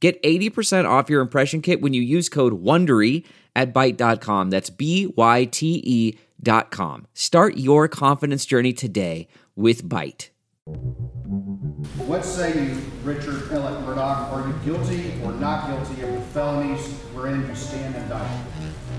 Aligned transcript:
Get 0.00 0.22
80% 0.22 0.88
off 0.88 1.10
your 1.10 1.20
impression 1.20 1.60
kit 1.60 1.80
when 1.80 1.92
you 1.92 2.02
use 2.02 2.28
code 2.28 2.62
WONDERY 2.62 3.24
at 3.56 3.74
Byte.com. 3.74 4.50
That's 4.50 4.70
B-Y-T-E 4.70 6.18
dot 6.40 6.70
com. 6.70 7.06
Start 7.14 7.56
your 7.56 7.88
confidence 7.88 8.46
journey 8.46 8.72
today 8.72 9.26
with 9.56 9.82
Byte. 9.88 10.28
What 12.06 12.24
say 12.24 12.64
you, 12.64 12.80
Richard 13.02 13.42
Ellett 13.50 13.84
Murdaugh? 13.84 14.32
Are 14.32 14.46
you 14.46 14.54
guilty 14.64 15.14
or 15.24 15.32
not 15.32 15.66
guilty 15.66 16.02
of 16.02 16.12
the 16.12 16.20
felonies 16.32 16.86
wherein 17.12 17.46
you 17.46 17.54
stand 17.54 17.96
indicted? 17.96 18.46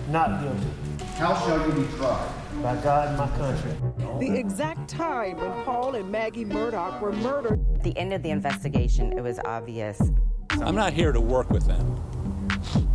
Not 0.10 0.42
guilty. 0.42 0.68
How 1.16 1.36
shall 1.46 1.66
you 1.66 1.74
be 1.74 1.98
tried? 1.98 2.30
By 2.62 2.76
God 2.82 3.10
and 3.10 3.18
my 3.18 3.30
country. 3.38 3.72
The 4.20 4.38
exact 4.38 4.90
time 4.90 5.38
when 5.38 5.52
Paul 5.64 5.96
and 5.96 6.12
Maggie 6.12 6.46
Murdaugh 6.46 7.00
were 7.00 7.14
murdered. 7.14 7.64
At 7.76 7.84
the 7.84 7.98
end 7.98 8.12
of 8.12 8.24
the 8.24 8.32
investigation, 8.32 9.14
it 9.18 9.22
was 9.22 9.40
obvious. 9.46 10.02
I'm 10.52 10.76
not 10.76 10.94
here 10.94 11.12
to 11.12 11.22
work 11.22 11.50
with 11.50 11.66
them. 11.66 12.00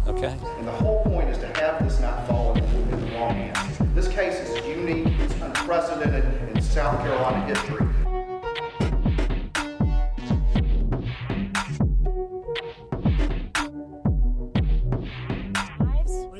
Okay? 0.07 0.37
And 0.59 0.67
the 0.67 0.73
whole 0.73 1.03
point 1.05 1.29
is 1.31 1.39
to 1.39 1.47
have 1.61 1.83
this 1.83 2.01
not 2.01 2.27
fall 2.27 2.55
into 2.55 2.97
the 2.97 2.97
wrong 3.15 3.35
hands. 3.35 3.79
This 3.95 4.09
case 4.09 4.35
is 4.35 4.67
unique, 4.67 5.07
it's 5.21 5.35
unprecedented 5.35 6.25
in 6.55 6.63
South 6.63 7.01
Carolina 7.01 7.47
history. 7.47 7.87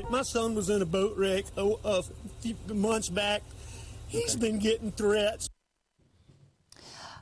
My 0.09 0.21
son 0.21 0.55
was 0.55 0.69
in 0.69 0.81
a 0.81 0.85
boat 0.85 1.17
wreck 1.17 1.45
a, 1.57 1.73
a 1.83 2.03
few 2.39 2.55
months 2.73 3.09
back. 3.09 3.41
He's 4.07 4.35
been 4.35 4.59
getting 4.59 4.91
threats. 4.91 5.49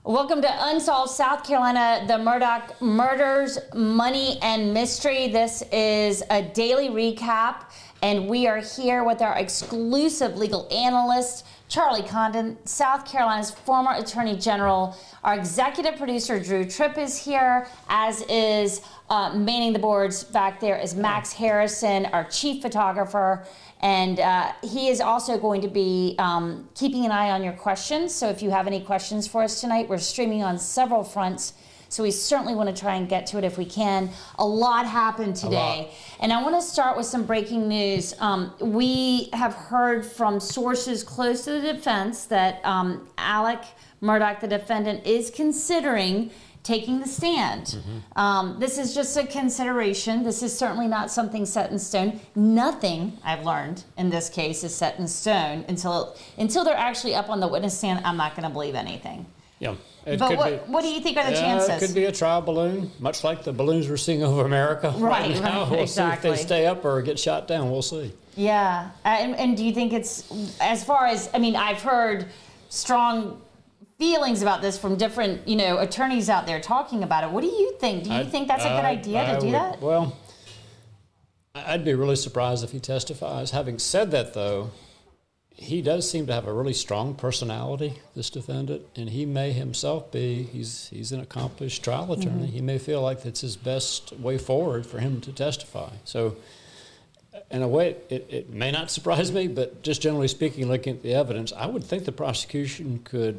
Welcome 0.05 0.41
to 0.41 0.49
Unsolved 0.67 1.11
South 1.11 1.47
Carolina, 1.47 2.03
the 2.05 2.15
Murdaugh 2.15 2.81
Murders, 2.81 3.57
Money, 3.73 4.37
and 4.41 4.73
Mystery. 4.73 5.29
This 5.29 5.63
is 5.71 6.21
a 6.29 6.41
daily 6.41 6.89
recap, 6.89 7.63
and 8.01 8.27
we 8.27 8.45
are 8.45 8.57
here 8.57 9.05
with 9.05 9.21
our 9.21 9.37
exclusive 9.37 10.35
legal 10.35 10.67
analyst, 10.73 11.45
Charlie 11.69 12.03
Condon, 12.03 12.57
South 12.65 13.09
Carolina's 13.09 13.51
former 13.51 13.93
Attorney 13.93 14.35
General. 14.35 14.93
Our 15.23 15.35
executive 15.35 15.95
producer, 15.95 16.37
Drew 16.37 16.65
Tripp, 16.65 16.97
is 16.97 17.17
here, 17.17 17.65
as 17.87 18.23
is 18.23 18.81
uh, 19.09 19.33
manning 19.33 19.71
the 19.71 19.79
boards 19.79 20.25
back 20.25 20.59
there 20.59 20.77
is 20.77 20.95
Max 20.95 21.31
Harrison, 21.31 22.07
our 22.07 22.25
chief 22.25 22.61
photographer. 22.61 23.45
And 23.83 24.21
uh, 24.21 24.53
he 24.63 24.87
is 24.87 25.01
also 25.01 25.37
going 25.37 25.59
to 25.61 25.67
be 25.67 26.15
um, 26.17 26.69
keeping 26.73 27.03
an 27.03 27.11
eye 27.11 27.31
on 27.31 27.43
your 27.43 27.51
questions. 27.51 28.15
So 28.15 28.29
if 28.29 28.41
you 28.41 28.49
have 28.49 28.65
any 28.65 28.79
questions 28.79 29.27
for 29.27 29.43
us 29.43 29.59
tonight, 29.59 29.89
we're 29.89 29.97
streaming 29.97 30.41
on 30.41 30.57
several 30.57 31.03
fronts. 31.03 31.53
So 31.89 32.01
we 32.01 32.09
certainly 32.09 32.55
want 32.55 32.73
to 32.73 32.81
try 32.81 32.95
and 32.95 33.09
get 33.09 33.27
to 33.27 33.37
it 33.37 33.43
if 33.43 33.57
we 33.57 33.65
can. 33.65 34.09
A 34.39 34.47
lot 34.47 34.87
happened 34.87 35.35
today. 35.35 35.91
And 36.21 36.31
I 36.31 36.41
want 36.41 36.55
to 36.55 36.61
start 36.61 36.95
with 36.95 37.05
some 37.05 37.25
breaking 37.25 37.67
news. 37.67 38.15
Um, 38.19 38.53
we 38.61 39.29
have 39.33 39.53
heard 39.53 40.05
from 40.05 40.39
sources 40.39 41.03
close 41.03 41.43
to 41.43 41.51
the 41.51 41.73
defense 41.73 42.25
that 42.27 42.65
um, 42.65 43.07
Alex 43.17 43.67
Murdaugh, 44.01 44.39
the 44.39 44.47
defendant, 44.47 45.05
is 45.05 45.29
considering 45.29 46.31
taking 46.63 46.99
the 46.99 47.07
stand. 47.07 47.65
Mm-hmm. 47.65 48.19
Um, 48.19 48.59
this 48.59 48.77
is 48.77 48.95
just 48.95 49.15
a 49.17 49.27
consideration. 49.27 50.23
This 50.23 50.41
is 50.41 50.57
certainly 50.57 50.87
not 50.87 51.11
something 51.11 51.45
set 51.45 51.71
in 51.71 51.77
stone. 51.77 52.19
Nothing 52.35 53.17
I've 53.23 53.45
learned 53.45 53.83
in 53.97 54.09
this 54.09 54.29
case 54.29 54.63
is 54.63 54.73
set 54.73 54.97
in 54.97 55.07
stone 55.07 55.65
until 55.67 56.15
until 56.37 56.63
they're 56.63 56.75
actually 56.75 57.15
up 57.15 57.29
on 57.29 57.39
the 57.39 57.47
witness 57.47 57.77
stand. 57.77 58.05
I'm 58.05 58.17
not 58.17 58.35
going 58.35 58.47
to 58.47 58.53
believe 58.53 58.75
anything. 58.75 59.25
Yeah. 59.59 59.75
It 60.05 60.19
but 60.19 60.35
what, 60.35 60.65
be- 60.65 60.71
what 60.71 60.81
do 60.81 60.89
you 60.89 60.99
think 60.99 61.17
are 61.17 61.29
the 61.29 61.35
chances? 61.35 61.81
It 61.81 61.85
could 61.85 61.95
be 61.95 62.05
a 62.05 62.11
trial 62.11 62.41
balloon, 62.41 62.91
much 62.99 63.23
like 63.23 63.43
the 63.43 63.53
balloons 63.53 63.87
we're 63.87 63.95
seeing 63.95 64.21
over 64.21 64.43
America 64.43 64.93
Right, 64.97 65.31
now. 65.41 65.61
right, 65.61 65.69
we'll 65.71 65.81
exactly. 65.83 66.29
see 66.31 66.33
if 66.33 66.39
they 66.39 66.43
stay 66.45 66.65
up 66.65 66.83
or 66.83 67.01
get 67.01 67.17
shot 67.17 67.47
down. 67.47 67.71
We'll 67.71 67.81
see. 67.81 68.11
Yeah, 68.35 68.89
and, 69.05 69.35
and 69.35 69.55
do 69.55 69.63
you 69.63 69.73
think 69.73 69.93
it's 69.93 70.29
as 70.59 70.83
far 70.83 71.05
as 71.05 71.29
I 71.33 71.39
mean? 71.39 71.55
I've 71.55 71.81
heard 71.81 72.25
strong 72.69 73.39
feelings 74.03 74.41
about 74.41 74.61
this 74.61 74.77
from 74.77 74.97
different 74.97 75.47
you 75.47 75.55
know 75.55 75.77
attorneys 75.77 76.29
out 76.29 76.45
there 76.45 76.59
talking 76.59 77.03
about 77.03 77.23
it. 77.23 77.29
What 77.31 77.41
do 77.41 77.47
you 77.47 77.73
think? 77.79 78.03
Do 78.03 78.09
you 78.09 78.17
I- 78.17 78.25
think 78.25 78.49
that's 78.49 78.65
a 78.65 78.67
good 78.69 78.85
I- 78.85 78.89
idea 78.99 79.21
I 79.21 79.33
to 79.35 79.39
do 79.39 79.45
would- 79.45 79.55
that? 79.55 79.81
Well, 79.81 80.17
I'd 81.55 81.85
be 81.85 81.93
really 81.93 82.17
surprised 82.17 82.63
if 82.63 82.71
he 82.71 82.79
testifies. 82.81 83.51
Having 83.51 83.79
said 83.79 84.11
that, 84.11 84.33
though, 84.33 84.71
he 85.55 85.81
does 85.81 86.09
seem 86.09 86.25
to 86.27 86.33
have 86.33 86.47
a 86.47 86.53
really 86.53 86.73
strong 86.73 87.13
personality, 87.13 87.93
this 88.15 88.29
defendant, 88.29 88.81
and 88.95 89.11
he 89.11 89.25
may 89.25 89.51
himself 89.53 90.11
be, 90.11 90.43
he's, 90.51 90.89
he's 90.89 91.11
an 91.11 91.19
accomplished 91.21 91.83
trial 91.83 92.11
attorney. 92.11 92.47
Mm-hmm. 92.47 92.55
He 92.57 92.61
may 92.61 92.79
feel 92.79 93.01
like 93.03 93.21
that's 93.21 93.41
his 93.41 93.55
best 93.55 94.13
way 94.13 94.39
forward 94.39 94.85
for 94.87 94.97
him 94.99 95.21
to 95.21 95.31
testify. 95.31 95.91
So, 96.05 96.35
in 97.51 97.61
a 97.61 97.67
way, 97.67 97.97
it, 98.09 98.25
it 98.31 98.49
may 98.49 98.71
not 98.71 98.89
surprise 98.89 99.31
me, 99.31 99.47
but 99.47 99.83
just 99.83 100.01
generally 100.01 100.27
speaking, 100.27 100.67
looking 100.67 100.95
at 100.95 101.03
the 101.03 101.13
evidence, 101.13 101.53
I 101.53 101.67
would 101.67 101.83
think 101.83 102.05
the 102.05 102.11
prosecution 102.11 103.01
could 103.03 103.37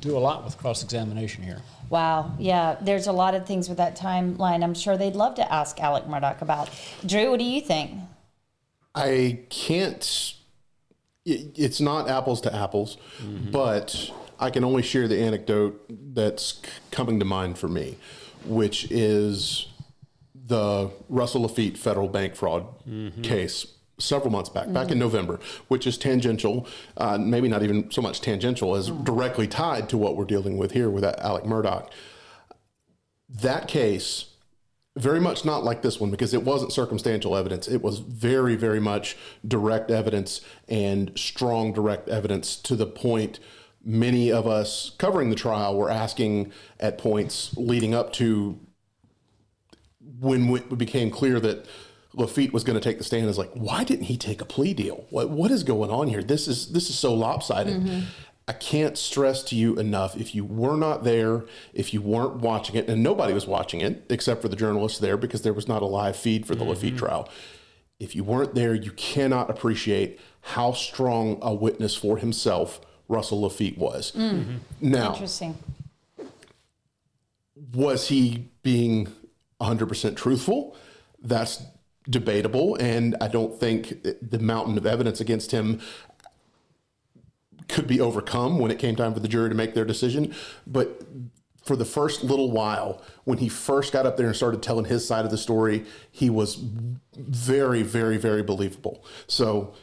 do 0.00 0.16
a 0.16 0.20
lot 0.20 0.44
with 0.44 0.58
cross 0.58 0.82
examination 0.82 1.42
here. 1.42 1.60
Wow, 1.88 2.32
yeah, 2.38 2.76
there's 2.80 3.06
a 3.06 3.12
lot 3.12 3.34
of 3.34 3.46
things 3.46 3.68
with 3.68 3.78
that 3.78 3.96
timeline. 3.96 4.62
I'm 4.62 4.74
sure 4.74 4.96
they'd 4.96 5.16
love 5.16 5.34
to 5.36 5.52
ask 5.52 5.80
Alex 5.80 6.06
Murdaugh 6.06 6.40
about. 6.42 6.68
Drew, 7.06 7.30
what 7.30 7.38
do 7.38 7.44
you 7.44 7.60
think? 7.60 7.92
I 8.94 9.40
can't. 9.48 10.34
it- 11.24 11.52
It's 11.58 11.80
not 11.80 12.08
apples 12.08 12.40
to 12.42 12.54
apples, 12.54 12.96
mm-hmm. 13.22 13.50
but 13.50 14.10
I 14.38 14.50
can 14.50 14.64
only 14.64 14.82
share 14.82 15.08
the 15.08 15.18
anecdote 15.20 15.84
that's 16.14 16.54
c- 16.62 16.70
coming 16.90 17.18
to 17.18 17.24
mind 17.24 17.58
for 17.58 17.68
me, 17.68 17.96
which 18.44 18.90
is 18.90 19.68
the 20.34 20.90
Russell 21.08 21.48
Laffitte 21.48 21.76
federal 21.78 22.08
bank 22.08 22.34
fraud 22.34 22.66
mm-hmm. 22.86 23.22
case 23.22 23.66
several 23.98 24.30
months 24.30 24.48
back, 24.48 24.72
back 24.72 24.90
in 24.90 24.98
November, 24.98 25.40
which 25.68 25.86
is 25.86 25.98
tangential, 25.98 26.66
uh, 26.96 27.18
maybe 27.18 27.48
not 27.48 27.62
even 27.62 27.90
so 27.90 28.00
much 28.00 28.20
tangential 28.20 28.74
as 28.74 28.90
directly 28.90 29.46
tied 29.46 29.88
to 29.88 29.98
what 29.98 30.16
we're 30.16 30.24
dealing 30.24 30.56
with 30.56 30.72
here 30.72 30.88
with 30.88 31.04
Alex 31.04 31.46
Murdaugh. 31.46 31.88
That 33.28 33.68
case 33.68 34.26
very 34.96 35.20
much 35.20 35.44
not 35.44 35.64
like 35.64 35.82
this 35.82 36.00
one 36.00 36.10
because 36.10 36.34
it 36.34 36.42
wasn't 36.42 36.72
circumstantial 36.72 37.36
evidence. 37.36 37.68
It 37.68 37.82
was 37.82 38.00
very, 38.00 38.56
very 38.56 38.80
much 38.80 39.16
direct 39.46 39.90
evidence 39.90 40.40
and 40.68 41.12
strong 41.16 41.72
direct 41.72 42.08
evidence 42.08 42.56
to 42.56 42.74
the 42.74 42.86
point 42.86 43.38
many 43.84 44.30
of 44.30 44.46
us 44.46 44.90
covering 44.98 45.30
the 45.30 45.36
trial 45.36 45.76
were 45.76 45.90
asking 45.90 46.52
at 46.80 46.98
points 46.98 47.56
leading 47.56 47.94
up 47.94 48.12
to 48.12 48.58
when 50.18 50.48
it 50.50 50.76
became 50.76 51.10
clear 51.10 51.38
that 51.38 51.64
Laffitte 52.18 52.52
was 52.52 52.64
going 52.64 52.78
to 52.78 52.82
take 52.82 52.98
the 52.98 53.04
stand 53.04 53.28
is 53.28 53.38
like, 53.38 53.52
why 53.52 53.84
didn't 53.84 54.06
he 54.06 54.16
take 54.16 54.40
a 54.40 54.44
plea 54.44 54.74
deal? 54.74 55.06
What 55.10 55.30
what 55.30 55.50
is 55.50 55.62
going 55.62 55.90
on 55.90 56.08
here? 56.08 56.22
This 56.22 56.48
is 56.48 56.72
this 56.72 56.90
is 56.90 56.98
so 56.98 57.14
lopsided. 57.14 57.80
Mm-hmm. 57.80 58.00
I 58.48 58.54
can't 58.54 58.96
stress 58.96 59.42
to 59.44 59.54
you 59.54 59.78
enough 59.78 60.16
if 60.16 60.34
you 60.34 60.42
were 60.42 60.76
not 60.76 61.04
there, 61.04 61.44
if 61.74 61.92
you 61.92 62.00
weren't 62.00 62.36
watching 62.36 62.76
it, 62.76 62.88
and 62.88 63.02
nobody 63.02 63.34
was 63.34 63.46
watching 63.46 63.82
it 63.82 64.06
except 64.08 64.40
for 64.40 64.48
the 64.48 64.56
journalists 64.56 64.98
there 64.98 65.18
because 65.18 65.42
there 65.42 65.52
was 65.52 65.68
not 65.68 65.82
a 65.82 65.86
live 65.86 66.16
feed 66.16 66.46
for 66.46 66.54
the 66.54 66.64
mm-hmm. 66.64 66.72
Laffitte 66.72 66.98
trial. 66.98 67.28
If 68.00 68.16
you 68.16 68.24
weren't 68.24 68.54
there, 68.54 68.74
you 68.74 68.92
cannot 68.92 69.50
appreciate 69.50 70.18
how 70.40 70.72
strong 70.72 71.38
a 71.42 71.52
witness 71.52 71.94
for 71.94 72.16
himself 72.16 72.80
Russell 73.08 73.42
Laffitte 73.42 73.76
was. 73.76 74.12
Mm. 74.12 74.30
Mm-hmm. 74.30 74.56
Now, 74.80 75.12
Interesting. 75.12 75.58
was 77.74 78.08
he 78.08 78.48
being 78.62 79.08
100% 79.60 80.16
truthful? 80.16 80.76
That's 81.20 81.62
debatable. 82.08 82.76
And 82.76 83.16
I 83.20 83.28
don't 83.28 83.58
think 83.58 84.02
the 84.22 84.38
mountain 84.38 84.78
of 84.78 84.86
evidence 84.86 85.20
against 85.20 85.50
him 85.52 85.80
could 87.68 87.86
be 87.86 88.00
overcome 88.00 88.58
when 88.58 88.70
it 88.70 88.78
came 88.78 88.96
time 88.96 89.12
for 89.14 89.20
the 89.20 89.28
jury 89.28 89.48
to 89.48 89.54
make 89.54 89.74
their 89.74 89.84
decision. 89.84 90.34
But 90.66 91.02
for 91.62 91.76
the 91.76 91.84
first 91.84 92.24
little 92.24 92.50
while, 92.50 93.02
when 93.24 93.38
he 93.38 93.48
first 93.48 93.92
got 93.92 94.06
up 94.06 94.16
there 94.16 94.26
and 94.26 94.34
started 94.34 94.62
telling 94.62 94.86
his 94.86 95.06
side 95.06 95.24
of 95.26 95.30
the 95.30 95.36
story, 95.36 95.84
he 96.10 96.30
was 96.30 96.54
very, 97.14 97.82
very, 97.82 98.16
very 98.16 98.42
believable. 98.42 99.04
So 99.26 99.74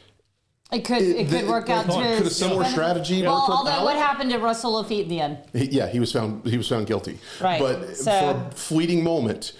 It 0.72 0.84
could 0.84 1.00
it, 1.02 1.28
could 1.28 1.44
the- 1.44 1.48
work 1.48 1.70
out 1.70 1.86
to 1.86 1.92
could 1.92 2.04
his 2.24 2.26
a 2.26 2.30
similar 2.30 2.62
benefit. 2.62 2.72
strategy 2.72 3.22
Well, 3.22 3.34
work 3.36 3.48
with 3.48 3.56
although 3.58 3.70
Alex? 3.70 3.84
what 3.84 3.96
happened 4.04 4.30
to 4.32 4.38
Russell 4.38 4.82
Laffitte 4.82 5.04
in 5.04 5.08
the 5.08 5.20
end? 5.20 5.38
He- 5.52 5.66
yeah, 5.66 5.86
he 5.86 6.00
was 6.00 6.10
found 6.10 6.44
he 6.44 6.56
was 6.56 6.66
found 6.68 6.88
guilty. 6.88 7.18
Right, 7.40 7.60
But 7.60 7.96
so- 7.96 8.10
for 8.10 8.48
a 8.48 8.50
fleeting 8.50 9.04
moment, 9.04 9.52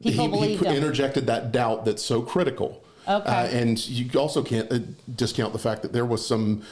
People 0.00 0.10
he, 0.10 0.12
he 0.12 0.28
believed 0.28 0.64
him. 0.64 0.74
interjected 0.74 1.26
that 1.26 1.52
doubt 1.52 1.84
that's 1.84 2.02
so 2.02 2.22
critical. 2.22 2.84
Okay. 3.08 3.28
Uh, 3.28 3.46
and 3.46 3.84
you 3.88 4.18
also 4.18 4.42
can't 4.42 4.72
uh, 4.72 4.78
discount 5.14 5.52
the 5.52 5.58
fact 5.58 5.82
that 5.82 5.92
there 5.92 6.04
was 6.04 6.26
some 6.26 6.62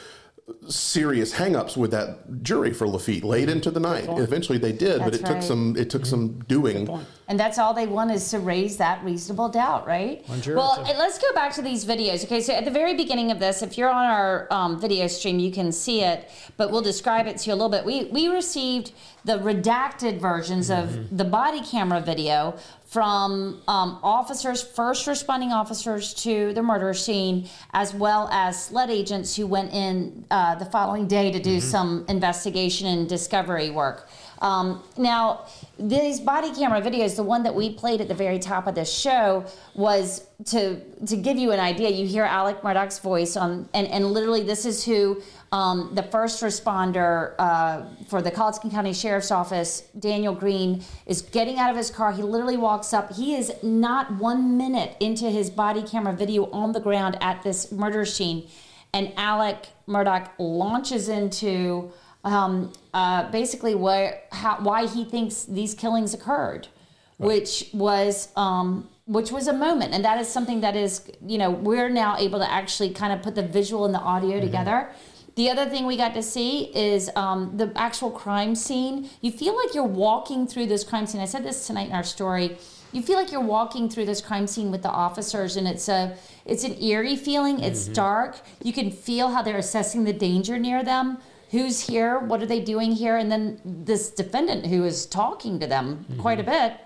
serious 0.67 1.33
hangups 1.33 1.77
with 1.77 1.91
that 1.91 2.43
jury 2.43 2.73
for 2.73 2.87
Laffitte 2.87 3.23
late 3.23 3.49
into 3.49 3.71
the 3.71 3.79
night. 3.79 4.05
Eventually 4.09 4.57
they 4.57 4.71
did, 4.71 4.99
but 4.99 5.11
That's 5.11 5.23
it 5.23 5.25
took 5.25 5.41
some 5.41 5.75
it 5.77 5.89
took 5.89 6.05
some 6.05 6.39
doing. 6.47 6.89
And 7.27 7.39
that's 7.39 7.57
all 7.57 7.73
they 7.73 7.87
want 7.87 8.11
is 8.11 8.29
to 8.31 8.39
raise 8.39 8.77
that 8.77 9.03
reasonable 9.03 9.49
doubt, 9.49 9.87
right? 9.87 10.27
Well, 10.27 10.41
juror, 10.41 10.59
and 10.59 10.97
let's 10.97 11.17
go 11.17 11.33
back 11.33 11.53
to 11.53 11.61
these 11.61 11.85
videos. 11.85 12.25
Okay, 12.25 12.41
so 12.41 12.53
at 12.53 12.65
the 12.65 12.71
very 12.71 12.95
beginning 12.95 13.31
of 13.31 13.39
this, 13.39 13.61
if 13.61 13.77
you're 13.77 13.89
on 13.89 14.05
our 14.05 14.47
um, 14.51 14.79
video 14.79 15.07
stream, 15.07 15.39
you 15.39 15.51
can 15.51 15.71
see 15.71 16.01
it, 16.01 16.29
but 16.57 16.71
we'll 16.71 16.81
describe 16.81 17.27
it 17.27 17.37
to 17.39 17.49
you 17.49 17.53
a 17.53 17.57
little 17.57 17.69
bit. 17.69 17.85
We 17.85 18.05
we 18.05 18.27
received 18.27 18.91
the 19.23 19.37
redacted 19.37 20.19
versions 20.19 20.69
of 20.69 21.15
the 21.15 21.23
body 21.25 21.61
camera 21.61 22.01
video 22.01 22.57
from 22.91 23.61
um, 23.69 23.97
officers, 24.03 24.61
first 24.61 25.07
responding 25.07 25.53
officers 25.53 26.13
to 26.13 26.53
the 26.53 26.61
murder 26.61 26.93
scene, 26.93 27.47
as 27.71 27.93
well 27.93 28.27
as 28.33 28.65
SLED 28.65 28.89
agents 28.89 29.33
who 29.33 29.47
went 29.47 29.71
in 29.71 30.25
uh, 30.29 30.55
the 30.55 30.65
following 30.65 31.07
day 31.07 31.31
to 31.31 31.39
do 31.39 31.61
some 31.61 32.03
investigation 32.09 32.87
and 32.87 33.07
discovery 33.07 33.69
work. 33.69 34.09
Um, 34.41 34.83
now, 34.97 35.45
these 35.79 36.19
body 36.19 36.53
camera 36.53 36.81
videos, 36.81 37.15
the 37.15 37.23
one 37.23 37.43
that 37.43 37.55
we 37.55 37.73
played 37.73 38.01
at 38.01 38.09
the 38.09 38.13
very 38.13 38.39
top 38.39 38.67
of 38.67 38.75
this 38.75 38.91
show, 38.91 39.45
was 39.73 40.27
to 40.47 40.81
to 41.05 41.15
give 41.15 41.37
you 41.37 41.53
an 41.53 41.61
idea. 41.61 41.89
You 41.89 42.05
hear 42.05 42.25
Alex 42.25 42.61
Murdaugh's 42.61 42.99
voice 42.99 43.37
on, 43.37 43.69
and, 43.73 43.87
and 43.87 44.07
literally, 44.07 44.43
this 44.43 44.65
is 44.65 44.83
who 44.83 45.21
um, 45.51 45.91
the 45.93 46.03
first 46.03 46.41
responder 46.41 47.35
uh, 47.37 47.83
for 48.07 48.21
the 48.21 48.31
Colleton 48.31 48.71
County 48.71 48.93
Sheriff's 48.93 49.31
Office, 49.31 49.81
Daniel 49.99 50.33
Greene, 50.33 50.83
is 51.05 51.21
getting 51.21 51.59
out 51.59 51.69
of 51.69 51.75
his 51.75 51.91
car. 51.91 52.13
He 52.13 52.23
literally 52.23 52.55
walks 52.55 52.93
up. 52.93 53.11
He 53.13 53.35
is 53.35 53.51
not 53.61 54.15
one 54.15 54.55
minute 54.55 54.95
into 55.01 55.29
his 55.29 55.49
body 55.49 55.83
camera 55.83 56.13
video 56.13 56.49
on 56.51 56.71
the 56.71 56.79
ground 56.79 57.17
at 57.19 57.43
this 57.43 57.69
murder 57.71 58.05
scene, 58.05 58.47
and 58.93 59.11
Alex 59.17 59.67
Murdaugh 59.87 60.29
launches 60.37 61.09
into 61.09 61.91
um, 62.23 62.71
uh, 62.93 63.29
basically 63.29 63.75
where 63.75 64.21
how, 64.31 64.57
why 64.61 64.87
he 64.87 65.03
thinks 65.03 65.43
these 65.43 65.73
killings 65.73 66.13
occurred, 66.13 66.69
which 67.17 67.69
was 67.73 68.29
um, 68.37 68.87
which 69.05 69.31
was 69.31 69.47
a 69.49 69.53
moment, 69.53 69.93
and 69.93 70.05
that 70.05 70.17
is 70.17 70.29
something 70.29 70.61
that 70.61 70.77
is 70.77 71.11
you 71.27 71.37
know 71.37 71.51
we're 71.51 71.89
now 71.89 72.15
able 72.17 72.39
to 72.39 72.49
actually 72.49 72.91
kind 72.91 73.11
of 73.11 73.21
put 73.21 73.35
the 73.35 73.43
visual 73.43 73.83
and 73.83 73.93
the 73.93 73.99
audio 73.99 74.39
together. 74.39 74.89
The 75.35 75.49
other 75.49 75.65
thing 75.65 75.85
we 75.85 75.97
got 75.97 76.13
to 76.15 76.23
see 76.23 76.75
is 76.75 77.09
um, 77.15 77.55
the 77.57 77.71
actual 77.75 78.11
crime 78.11 78.55
scene. 78.55 79.09
You 79.21 79.31
feel 79.31 79.55
like 79.55 79.73
you're 79.73 79.83
walking 79.83 80.45
through 80.47 80.67
this 80.67 80.83
crime 80.83 81.05
scene. 81.05 81.21
I 81.21 81.25
said 81.25 81.43
this 81.43 81.67
tonight 81.67 81.87
in 81.87 81.93
our 81.93 82.03
story. 82.03 82.57
You 82.91 83.01
feel 83.01 83.15
like 83.15 83.31
you're 83.31 83.39
walking 83.39 83.89
through 83.89 84.05
this 84.05 84.19
crime 84.19 84.47
scene 84.47 84.69
with 84.71 84.81
the 84.81 84.89
officers, 84.89 85.55
and 85.55 85.67
it's 85.67 85.87
a 85.87 86.17
it's 86.45 86.65
an 86.65 86.81
eerie 86.81 87.15
feeling. 87.15 87.61
It's 87.61 87.85
mm-hmm. 87.85 87.93
dark. 87.93 88.41
You 88.61 88.73
can 88.73 88.91
feel 88.91 89.29
how 89.29 89.41
they're 89.41 89.57
assessing 89.57 90.03
the 90.03 90.13
danger 90.13 90.59
near 90.59 90.83
them 90.83 91.19
who's 91.51 91.81
here, 91.81 92.17
what 92.17 92.41
are 92.41 92.45
they 92.45 92.61
doing 92.61 92.93
here, 92.93 93.17
and 93.17 93.29
then 93.29 93.59
this 93.65 94.09
defendant 94.09 94.65
who 94.65 94.85
is 94.85 95.05
talking 95.05 95.59
to 95.59 95.67
them 95.67 96.05
quite 96.17 96.39
a 96.39 96.43
mm-hmm. 96.43 96.69
bit. 96.69 96.79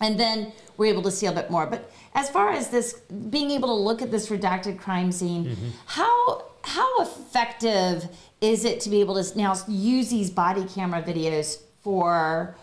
And 0.00 0.18
then 0.18 0.52
we're 0.76 0.86
able 0.86 1.02
to 1.02 1.10
see 1.12 1.26
a 1.26 1.32
bit 1.32 1.48
more. 1.48 1.66
But 1.66 1.90
as 2.14 2.28
far 2.28 2.50
as 2.50 2.68
this 2.68 2.94
being 3.30 3.52
able 3.52 3.68
to 3.68 3.74
look 3.74 4.02
at 4.02 4.10
this 4.10 4.28
redacted 4.28 4.78
crime 4.78 5.12
scene, 5.12 5.44
mm-hmm. 5.44 5.68
how 5.86 6.51
how 6.64 7.00
effective 7.02 8.06
is 8.40 8.64
it 8.64 8.80
to 8.80 8.90
be 8.90 9.00
able 9.00 9.22
to 9.22 9.38
now 9.38 9.54
use 9.68 10.10
these 10.10 10.30
body 10.30 10.64
camera 10.64 11.02
videos 11.02 11.58
for 11.82 12.54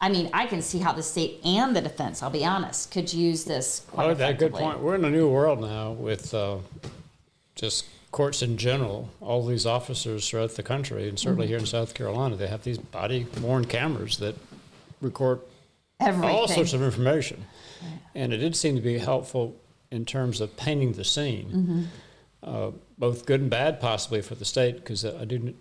I 0.00 0.08
mean, 0.08 0.30
I 0.32 0.46
can 0.46 0.62
see 0.62 0.78
how 0.78 0.92
the 0.92 1.02
state 1.02 1.40
and 1.44 1.74
the 1.74 1.80
defense, 1.80 2.22
I'll 2.22 2.30
be 2.30 2.44
honest, 2.44 2.92
could 2.92 3.12
use 3.12 3.42
this 3.44 3.84
quite 3.90 4.06
Oh, 4.10 4.14
that 4.14 4.38
good 4.38 4.52
point. 4.54 4.78
We're 4.80 4.94
in 4.94 5.04
a 5.04 5.10
new 5.10 5.28
world 5.28 5.60
now 5.60 5.90
with 5.90 6.32
uh, 6.32 6.58
just 7.56 7.84
courts 8.12 8.42
in 8.42 8.56
general. 8.56 9.10
All 9.20 9.44
these 9.44 9.66
officers 9.66 10.28
throughout 10.28 10.52
the 10.52 10.62
country, 10.62 11.08
and 11.08 11.18
certainly 11.18 11.46
Mm-hmm. 11.46 11.50
here 11.50 11.58
in 11.58 11.66
South 11.66 11.94
Carolina, 11.94 12.36
they 12.36 12.46
have 12.46 12.62
these 12.62 12.78
body-worn 12.78 13.64
cameras 13.64 14.18
that 14.18 14.36
record 15.00 15.40
Everything. 15.98 16.30
all 16.30 16.46
sorts 16.46 16.72
of 16.74 16.82
information. 16.82 17.44
And 18.14 18.32
it 18.32 18.36
did 18.38 18.54
seem 18.54 18.76
to 18.76 18.80
be 18.80 18.98
helpful 18.98 19.56
in 19.90 20.04
terms 20.04 20.40
of 20.40 20.56
painting 20.56 20.92
the 20.92 21.04
scene, 21.04 21.48
Mm-hmm. 22.44 22.54
uh, 22.56 22.70
both 22.98 23.26
good 23.26 23.40
and 23.40 23.50
bad, 23.50 23.80
possibly 23.80 24.20
for 24.22 24.34
the 24.34 24.44
state, 24.44 24.76
because 24.76 25.04
I 25.04 25.24
do. 25.24 25.54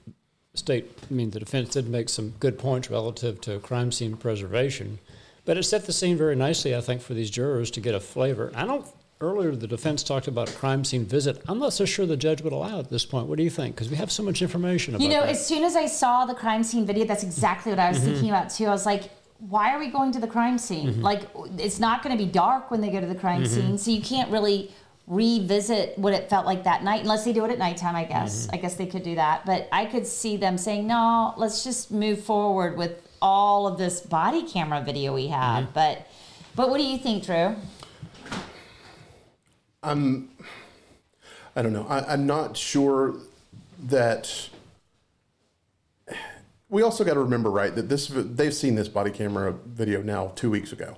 State, 0.53 0.91
I 1.09 1.13
mean, 1.13 1.29
the 1.29 1.39
defense 1.39 1.69
did 1.69 1.87
make 1.87 2.09
some 2.09 2.33
good 2.39 2.57
points 2.57 2.89
relative 2.89 3.39
to 3.41 3.59
crime 3.59 3.91
scene 3.91 4.17
preservation, 4.17 4.97
but 5.45 5.55
it 5.55 5.61
set 5.63 5.85
the 5.85 5.93
scene 5.93 6.17
very 6.17 6.35
nicely, 6.35 6.75
I 6.75 6.81
think, 6.81 6.99
for 7.01 7.13
these 7.13 7.29
jurors 7.29 7.69
to 7.71 7.79
get 7.79 7.93
a 7.93 7.99
flavor. 7.99 8.51
I 8.55 8.65
don't. 8.65 8.85
Earlier, 9.19 9.55
the 9.55 9.65
defense 9.67 10.03
talked 10.03 10.27
about 10.27 10.49
a 10.49 10.53
crime 10.53 10.83
scene 10.83 11.03
visit. 11.05 11.41
I'm 11.47 11.57
not 11.57 11.73
so 11.73 11.85
sure 11.85 12.05
the 12.05 12.15
judge 12.17 12.41
would 12.43 12.53
allow 12.53 12.77
it 12.77 12.79
at 12.81 12.89
this 12.91 13.03
point. 13.03 13.27
What 13.27 13.37
do 13.39 13.43
you 13.43 13.49
think? 13.49 13.73
Because 13.75 13.89
we 13.89 13.95
have 13.97 14.11
so 14.11 14.21
much 14.21 14.43
information 14.43 14.93
about 14.93 15.03
You 15.03 15.09
know, 15.09 15.21
that. 15.21 15.29
as 15.29 15.43
soon 15.43 15.63
as 15.63 15.75
I 15.75 15.87
saw 15.87 16.25
the 16.27 16.35
crime 16.35 16.63
scene 16.63 16.85
video, 16.85 17.03
that's 17.03 17.23
exactly 17.23 17.71
what 17.71 17.79
I 17.79 17.89
was 17.89 17.97
Mm-hmm. 17.97 18.05
thinking 18.11 18.29
about 18.29 18.51
too. 18.51 18.65
I 18.65 18.69
was 18.69 18.85
like, 18.85 19.09
why 19.39 19.73
are 19.73 19.79
we 19.79 19.87
going 19.87 20.11
to 20.11 20.19
the 20.19 20.27
crime 20.27 20.59
scene? 20.59 21.01
Like, 21.01 21.23
it's 21.57 21.79
not 21.79 22.03
going 22.03 22.15
to 22.15 22.23
be 22.23 22.29
dark 22.29 22.69
when 22.69 22.79
they 22.81 22.91
go 22.91 22.99
to 23.01 23.07
the 23.07 23.15
crime 23.15 23.43
Mm-hmm. 23.43 23.53
scene, 23.53 23.77
so 23.79 23.89
you 23.89 24.01
can't 24.01 24.29
really 24.31 24.71
revisit 25.07 25.97
what 25.97 26.13
it 26.13 26.29
felt 26.29 26.45
like 26.45 26.65
that 26.65 26.83
night 26.83 27.01
unless 27.01 27.23
they 27.25 27.33
do 27.33 27.45
it 27.45 27.51
at 27.51 27.57
nighttime. 27.57 27.95
I 27.95 28.03
guess. 28.03 28.45
Mm-hmm. 28.45 28.55
I 28.55 28.57
guess 28.59 28.75
they 28.75 28.85
could 28.85 29.03
do 29.03 29.15
that, 29.15 29.45
but 29.45 29.67
I 29.71 29.85
could 29.85 30.05
see 30.05 30.37
them 30.37 30.57
saying, 30.57 30.85
no, 30.85 31.33
let's 31.37 31.63
just 31.63 31.91
move 31.91 32.21
forward 32.21 32.77
with 32.77 33.01
all 33.21 33.65
of 33.65 33.77
this 33.77 34.01
body 34.01 34.43
camera 34.43 34.81
video 34.83 35.13
we 35.13 35.27
have. 35.27 35.63
Mm-hmm. 35.63 35.73
But, 35.73 36.07
but 36.55 36.69
what 36.69 36.77
do 36.77 36.83
you 36.83 36.97
think, 36.97 37.25
Drew? 37.25 37.55
Um 39.81 40.29
I 41.55 41.63
don't 41.63 41.73
know. 41.73 41.87
I, 41.89 42.13
I'm 42.13 42.27
not 42.27 42.55
sure 42.55 43.15
that. 43.87 44.49
We 46.69 46.83
also 46.83 47.03
got 47.03 47.15
to 47.15 47.21
remember, 47.21 47.49
right, 47.49 47.73
that 47.73 47.89
this 47.89 48.11
they've 48.13 48.53
seen 48.53 48.75
this 48.75 48.87
body 48.87 49.09
camera 49.09 49.53
video 49.65 50.03
now 50.03 50.33
two 50.35 50.51
weeks 50.51 50.71
ago. 50.71 50.97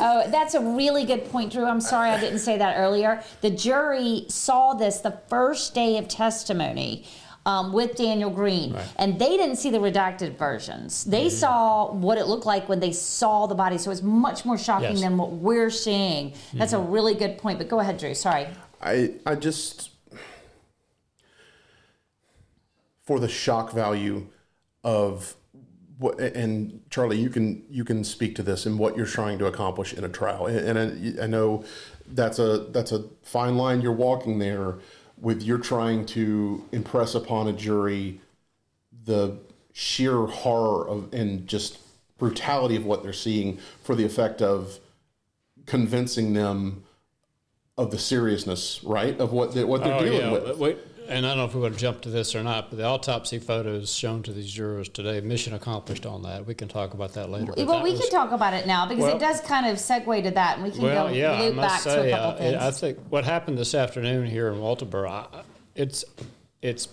Oh, 0.00 0.28
that's 0.30 0.54
a 0.54 0.60
really 0.60 1.04
good 1.04 1.26
point, 1.26 1.52
Drew. 1.52 1.66
I'm 1.66 1.80
sorry 1.80 2.10
I 2.10 2.18
didn't 2.18 2.38
say 2.40 2.56
that 2.58 2.76
earlier. 2.78 3.22
The 3.42 3.50
jury 3.50 4.24
saw 4.28 4.74
this 4.74 5.00
the 5.00 5.18
first 5.28 5.74
day 5.74 5.98
of 5.98 6.08
testimony 6.08 7.04
um, 7.46 7.72
with 7.72 7.96
Daniel 7.96 8.30
Greene, 8.30 8.76
and 8.96 9.18
they 9.18 9.36
didn't 9.36 9.56
see 9.56 9.70
the 9.70 9.78
redacted 9.78 10.36
versions. 10.36 11.04
They 11.04 11.28
saw 11.30 11.90
what 11.92 12.18
it 12.18 12.26
looked 12.26 12.46
like 12.46 12.68
when 12.68 12.80
they 12.80 12.92
saw 12.92 13.46
the 13.46 13.54
body, 13.54 13.78
so 13.78 13.90
it's 13.90 14.02
much 14.02 14.44
more 14.44 14.58
shocking 14.58 14.90
Yes. 14.92 15.00
than 15.00 15.16
what 15.16 15.32
we're 15.32 15.70
seeing. 15.70 16.34
That's 16.54 16.72
a 16.72 16.78
really 16.78 17.14
good 17.14 17.38
point. 17.38 17.58
But 17.58 17.68
go 17.68 17.80
ahead, 17.80 17.98
Drew. 17.98 18.14
Sorry. 18.14 18.46
I 18.82 19.14
I 19.26 19.34
just 19.34 19.90
for 23.04 23.18
the 23.18 23.28
shock 23.28 23.72
value 23.72 24.28
of 24.84 25.34
what 25.34 25.39
and 26.18 26.80
Charlie, 26.90 27.18
you 27.18 27.30
can 27.30 27.64
you 27.70 27.84
can 27.84 28.04
speak 28.04 28.34
to 28.36 28.42
this 28.42 28.66
and 28.66 28.78
what 28.78 28.96
you're 28.96 29.06
trying 29.06 29.38
to 29.38 29.46
accomplish 29.46 29.92
in 29.92 30.04
a 30.04 30.08
trial. 30.08 30.46
And, 30.46 30.78
and 30.78 31.20
I, 31.20 31.24
I 31.24 31.26
know 31.26 31.64
that's 32.06 32.38
a 32.38 32.66
that's 32.70 32.92
a 32.92 33.04
fine 33.22 33.56
line 33.56 33.80
you're 33.80 33.92
walking 33.92 34.38
there 34.38 34.76
with 35.18 35.42
you're 35.42 35.58
trying 35.58 36.06
to 36.06 36.64
impress 36.72 37.14
upon 37.14 37.48
a 37.48 37.52
jury 37.52 38.20
the 39.04 39.36
sheer 39.72 40.26
horror 40.26 40.88
of 40.88 41.12
and 41.12 41.46
just 41.46 41.78
brutality 42.18 42.76
of 42.76 42.84
what 42.84 43.02
they're 43.02 43.12
seeing 43.12 43.58
for 43.82 43.94
the 43.94 44.04
effect 44.04 44.42
of 44.42 44.78
convincing 45.66 46.32
them 46.32 46.84
of 47.78 47.90
the 47.90 47.98
seriousness, 47.98 48.80
right, 48.84 49.18
of 49.18 49.32
what 49.32 49.54
they, 49.54 49.64
what 49.64 49.82
they're 49.82 49.94
Oh, 49.94 50.04
dealing 50.04 50.20
yeah. 50.20 50.32
with. 50.32 50.58
Wait, 50.58 50.78
and 51.10 51.26
I 51.26 51.30
don't 51.30 51.38
know 51.38 51.44
if 51.44 51.54
we 51.54 51.60
want 51.60 51.74
to 51.74 51.80
jump 51.80 52.00
to 52.02 52.08
this 52.08 52.34
or 52.34 52.42
not, 52.42 52.70
but 52.70 52.76
the 52.76 52.84
autopsy 52.84 53.38
photos 53.38 53.92
shown 53.92 54.22
to 54.22 54.32
these 54.32 54.50
jurors 54.50 54.88
today, 54.88 55.20
mission 55.20 55.52
accomplished 55.54 56.06
on 56.06 56.22
that. 56.22 56.46
We 56.46 56.54
can 56.54 56.68
talk 56.68 56.94
about 56.94 57.12
that 57.14 57.28
later. 57.30 57.46
but 57.56 57.58
well, 57.66 57.78
that 57.78 57.82
we 57.82 57.90
was- 57.92 58.00
can 58.00 58.10
talk 58.10 58.30
about 58.32 58.54
it 58.54 58.66
now 58.66 58.86
because 58.86 59.02
Well- 59.04 59.16
it 59.16 59.20
does 59.20 59.40
kind 59.40 59.66
of 59.66 59.76
segue 59.76 60.22
to 60.22 60.30
that, 60.30 60.56
and 60.56 60.64
we 60.64 60.70
can 60.70 60.82
Well, 60.82 61.08
go 61.08 61.12
yeah, 61.14 61.40
loop 61.40 61.56
back 61.56 61.72
must 61.72 61.84
to 61.84 61.90
a 62.06 62.10
couple 62.10 62.30
uh, 62.30 62.36
things. 62.36 62.56
I 62.62 62.70
think 62.70 62.98
what 63.10 63.24
happened 63.24 63.58
this 63.58 63.74
afternoon 63.74 64.26
here 64.26 64.48
in 64.48 64.58
Walterboro, 64.60 65.10
I- 65.10 65.42
it's 65.74 66.04
it's 66.62 66.88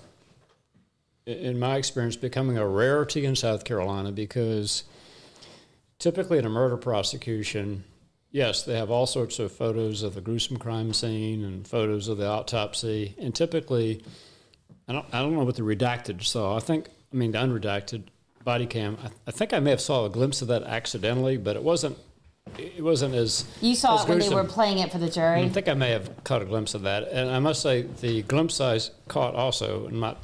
in 1.25 1.59
my 1.59 1.75
experience 1.75 2.15
becoming 2.15 2.57
a 2.57 2.65
rarity 2.67 3.25
in 3.25 3.35
South 3.35 3.65
Carolina 3.65 4.11
because 4.13 4.83
typically 5.99 6.37
in 6.37 6.45
a 6.45 6.49
murder 6.49 6.77
prosecution, 6.77 7.83
yes, 8.37 8.61
they 8.61 8.77
have 8.77 8.91
all 8.91 9.07
sorts 9.07 9.39
of 9.39 9.51
photos 9.51 10.03
of 10.03 10.13
the 10.13 10.21
gruesome 10.21 10.57
crime 10.57 10.93
scene 10.93 11.43
and 11.43 11.67
photos 11.67 12.07
of 12.07 12.17
the 12.17 12.27
autopsy, 12.27 13.15
and 13.17 13.33
typically, 13.33 14.03
I 14.87 14.93
don't 14.93 15.05
I 15.11 15.21
don't 15.21 15.33
know 15.33 15.43
what 15.43 15.55
the 15.55 15.63
redacted 15.63 16.23
saw. 16.23 16.55
I 16.55 16.59
think 16.59 16.87
I 17.11 17.15
mean 17.17 17.31
the 17.31 17.39
unredacted 17.39 18.03
body 18.43 18.67
cam. 18.67 18.97
I, 19.03 19.09
I 19.25 19.31
think 19.31 19.53
I 19.53 19.59
may 19.59 19.71
have 19.71 19.81
saw 19.81 20.05
a 20.05 20.09
glimpse 20.09 20.41
of 20.43 20.47
that 20.49 20.63
accidentally, 20.63 21.37
but 21.37 21.55
it 21.55 21.63
wasn't. 21.63 21.97
It 22.57 22.81
wasn't 22.81 23.13
as 23.13 23.43
you 23.59 23.75
saw 23.75 23.95
as 23.95 24.03
it 24.03 24.09
when 24.09 24.19
they 24.19 24.29
were 24.29 24.45
playing 24.45 24.77
it 24.77 24.91
for 24.91 24.99
the 24.99 25.09
jury. 25.09 25.41
I 25.41 25.49
think 25.49 25.67
I 25.67 25.73
may 25.73 25.89
have 25.89 26.23
caught 26.23 26.41
a 26.41 26.45
glimpse 26.45 26.75
of 26.75 26.83
that, 26.83 27.09
and 27.09 27.29
I 27.29 27.39
must 27.39 27.61
say 27.61 27.81
the 27.81 28.21
glimpse 28.21 28.61
I 28.61 28.79
caught 29.09 29.35
also, 29.35 29.87
and 29.87 29.99
not 29.99 30.21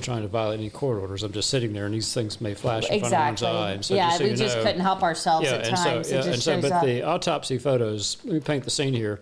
trying 0.00 0.22
to 0.22 0.28
violate 0.28 0.60
any 0.60 0.70
court 0.70 0.98
orders. 0.98 1.22
I'm 1.22 1.32
just 1.32 1.50
sitting 1.50 1.72
there, 1.72 1.86
and 1.86 1.94
these 1.94 2.12
things 2.14 2.40
may 2.40 2.54
flash 2.54 2.86
in 2.88 2.94
Exactly. 2.94 3.10
front 3.10 3.42
of 3.42 3.60
one's 3.60 3.70
eye. 3.70 3.72
And 3.72 3.84
so 3.84 3.94
yeah, 3.94 4.06
just 4.08 4.18
so 4.18 4.24
we 4.24 4.34
just 4.34 4.56
know- 4.56 4.62
couldn't 4.62 4.80
help 4.80 5.02
ourselves 5.02 5.48
at 5.48 5.66
and 5.66 5.76
times. 5.76 6.08
So, 6.08 6.14
yeah, 6.14 6.24
and 6.24 6.42
so, 6.42 6.60
but 6.60 6.72
up. 6.72 6.84
the 6.84 7.02
autopsy 7.02 7.58
photos. 7.58 8.18
Let 8.24 8.34
me 8.34 8.40
paint 8.40 8.64
the 8.64 8.70
scene 8.70 8.94
here. 8.94 9.20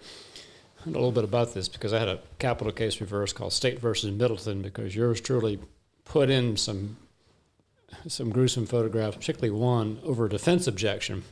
And 0.84 0.94
a 0.94 0.98
little 0.98 1.12
bit 1.12 1.24
about 1.24 1.54
this 1.54 1.68
because 1.68 1.92
I 1.92 1.98
had 1.98 2.08
a 2.08 2.20
capital 2.38 2.72
case 2.72 3.00
reverse 3.00 3.32
called 3.32 3.52
State 3.52 3.80
versus 3.80 4.12
Middleton 4.12 4.62
because 4.62 4.94
yours 4.94 5.20
truly 5.20 5.58
put 6.04 6.30
in 6.30 6.56
some 6.56 6.96
some 8.06 8.30
gruesome 8.30 8.66
photographs, 8.66 9.16
particularly 9.16 9.50
one 9.50 9.98
over 10.04 10.26
a 10.26 10.28
defense 10.28 10.66
objection, 10.66 11.24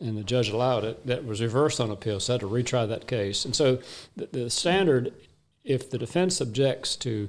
and 0.00 0.16
the 0.16 0.24
judge 0.24 0.48
allowed 0.48 0.84
it. 0.84 1.06
That 1.06 1.24
was 1.24 1.40
reversed 1.42 1.80
on 1.80 1.90
appeal, 1.90 2.18
so 2.18 2.32
I 2.32 2.34
had 2.34 2.40
to 2.40 2.48
retry 2.48 2.88
that 2.88 3.06
case. 3.06 3.44
And 3.44 3.54
so 3.54 3.78
the, 4.16 4.26
the 4.32 4.50
standard, 4.50 5.12
if 5.64 5.90
the 5.90 5.98
defense 5.98 6.40
objects 6.40 6.96
to 6.96 7.28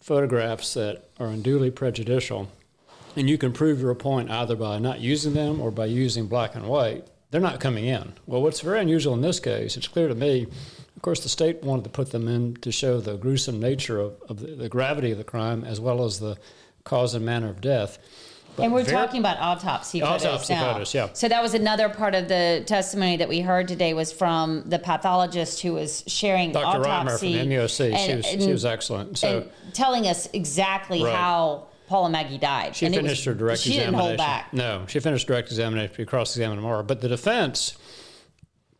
photographs 0.00 0.74
that 0.74 1.08
are 1.18 1.28
unduly 1.28 1.70
prejudicial, 1.70 2.48
and 3.16 3.28
you 3.28 3.38
can 3.38 3.52
prove 3.52 3.80
your 3.80 3.94
point 3.94 4.30
either 4.30 4.56
by 4.56 4.78
not 4.78 5.00
using 5.00 5.34
them 5.34 5.60
or 5.60 5.70
by 5.70 5.86
using 5.86 6.26
black 6.26 6.54
and 6.54 6.66
white, 6.66 7.06
they're 7.30 7.40
not 7.40 7.60
coming 7.60 7.86
in. 7.86 8.12
Well, 8.26 8.42
what's 8.42 8.60
very 8.60 8.80
unusual 8.80 9.14
in 9.14 9.20
this 9.20 9.40
case, 9.40 9.76
it's 9.76 9.88
clear 9.88 10.08
to 10.08 10.14
me, 10.14 10.46
of 10.96 11.02
course, 11.02 11.22
the 11.22 11.28
state 11.28 11.62
wanted 11.62 11.84
to 11.84 11.90
put 11.90 12.12
them 12.12 12.28
in 12.28 12.54
to 12.56 12.70
show 12.72 13.00
the 13.00 13.16
gruesome 13.16 13.60
nature 13.60 13.98
of, 13.98 14.16
of 14.28 14.40
the, 14.40 14.54
the 14.54 14.68
gravity 14.68 15.10
of 15.10 15.18
the 15.18 15.24
crime 15.24 15.64
as 15.64 15.80
well 15.80 16.04
as 16.04 16.20
the 16.20 16.38
cause 16.84 17.14
and 17.14 17.26
manner 17.26 17.50
of 17.50 17.60
death. 17.60 17.98
And 18.58 18.72
we're 18.72 18.82
very- 18.84 18.96
talking 18.96 19.20
about 19.20 19.38
autopsy 19.38 20.00
photos 20.00 20.24
Autopsy 20.24 20.54
now. 20.54 20.72
photos, 20.72 20.94
yeah. 20.94 21.08
So 21.12 21.28
that 21.28 21.42
was 21.42 21.54
another 21.54 21.88
part 21.88 22.14
of 22.14 22.28
the 22.28 22.62
testimony 22.66 23.16
that 23.18 23.28
we 23.28 23.40
heard 23.40 23.68
today 23.68 23.94
was 23.94 24.12
from 24.12 24.62
the 24.68 24.78
pathologist 24.78 25.60
who 25.62 25.74
was 25.74 26.02
sharing 26.06 26.52
Dr. 26.52 26.80
Riemer 26.80 26.82
from 26.82 26.90
autopsy 27.08 27.34
MUSC. 27.34 27.96
she, 28.06 28.14
was, 28.14 28.26
and- 28.26 28.42
she 28.42 28.52
was 28.52 28.64
excellent. 28.64 29.18
So 29.18 29.38
and 29.64 29.74
telling 29.74 30.06
us 30.06 30.28
exactly 30.32 31.02
Right. 31.02 31.14
how 31.14 31.66
Paula 31.88 32.06
and 32.06 32.12
Maggie 32.12 32.38
died. 32.38 32.74
She 32.74 32.86
and 32.86 32.94
finished 32.94 33.20
was- 33.20 33.24
her 33.26 33.34
direct 33.34 33.60
she 33.60 33.70
examination. 33.70 33.92
didn't 33.94 34.06
hold 34.06 34.16
back. 34.16 34.52
No, 34.52 34.84
she 34.88 34.98
finished 35.00 35.26
direct 35.28 35.48
examination. 35.48 35.94
We 35.98 36.04
cross-examined 36.04 36.60
more. 36.60 36.82
But 36.82 37.00
the 37.00 37.08
defense 37.08 37.76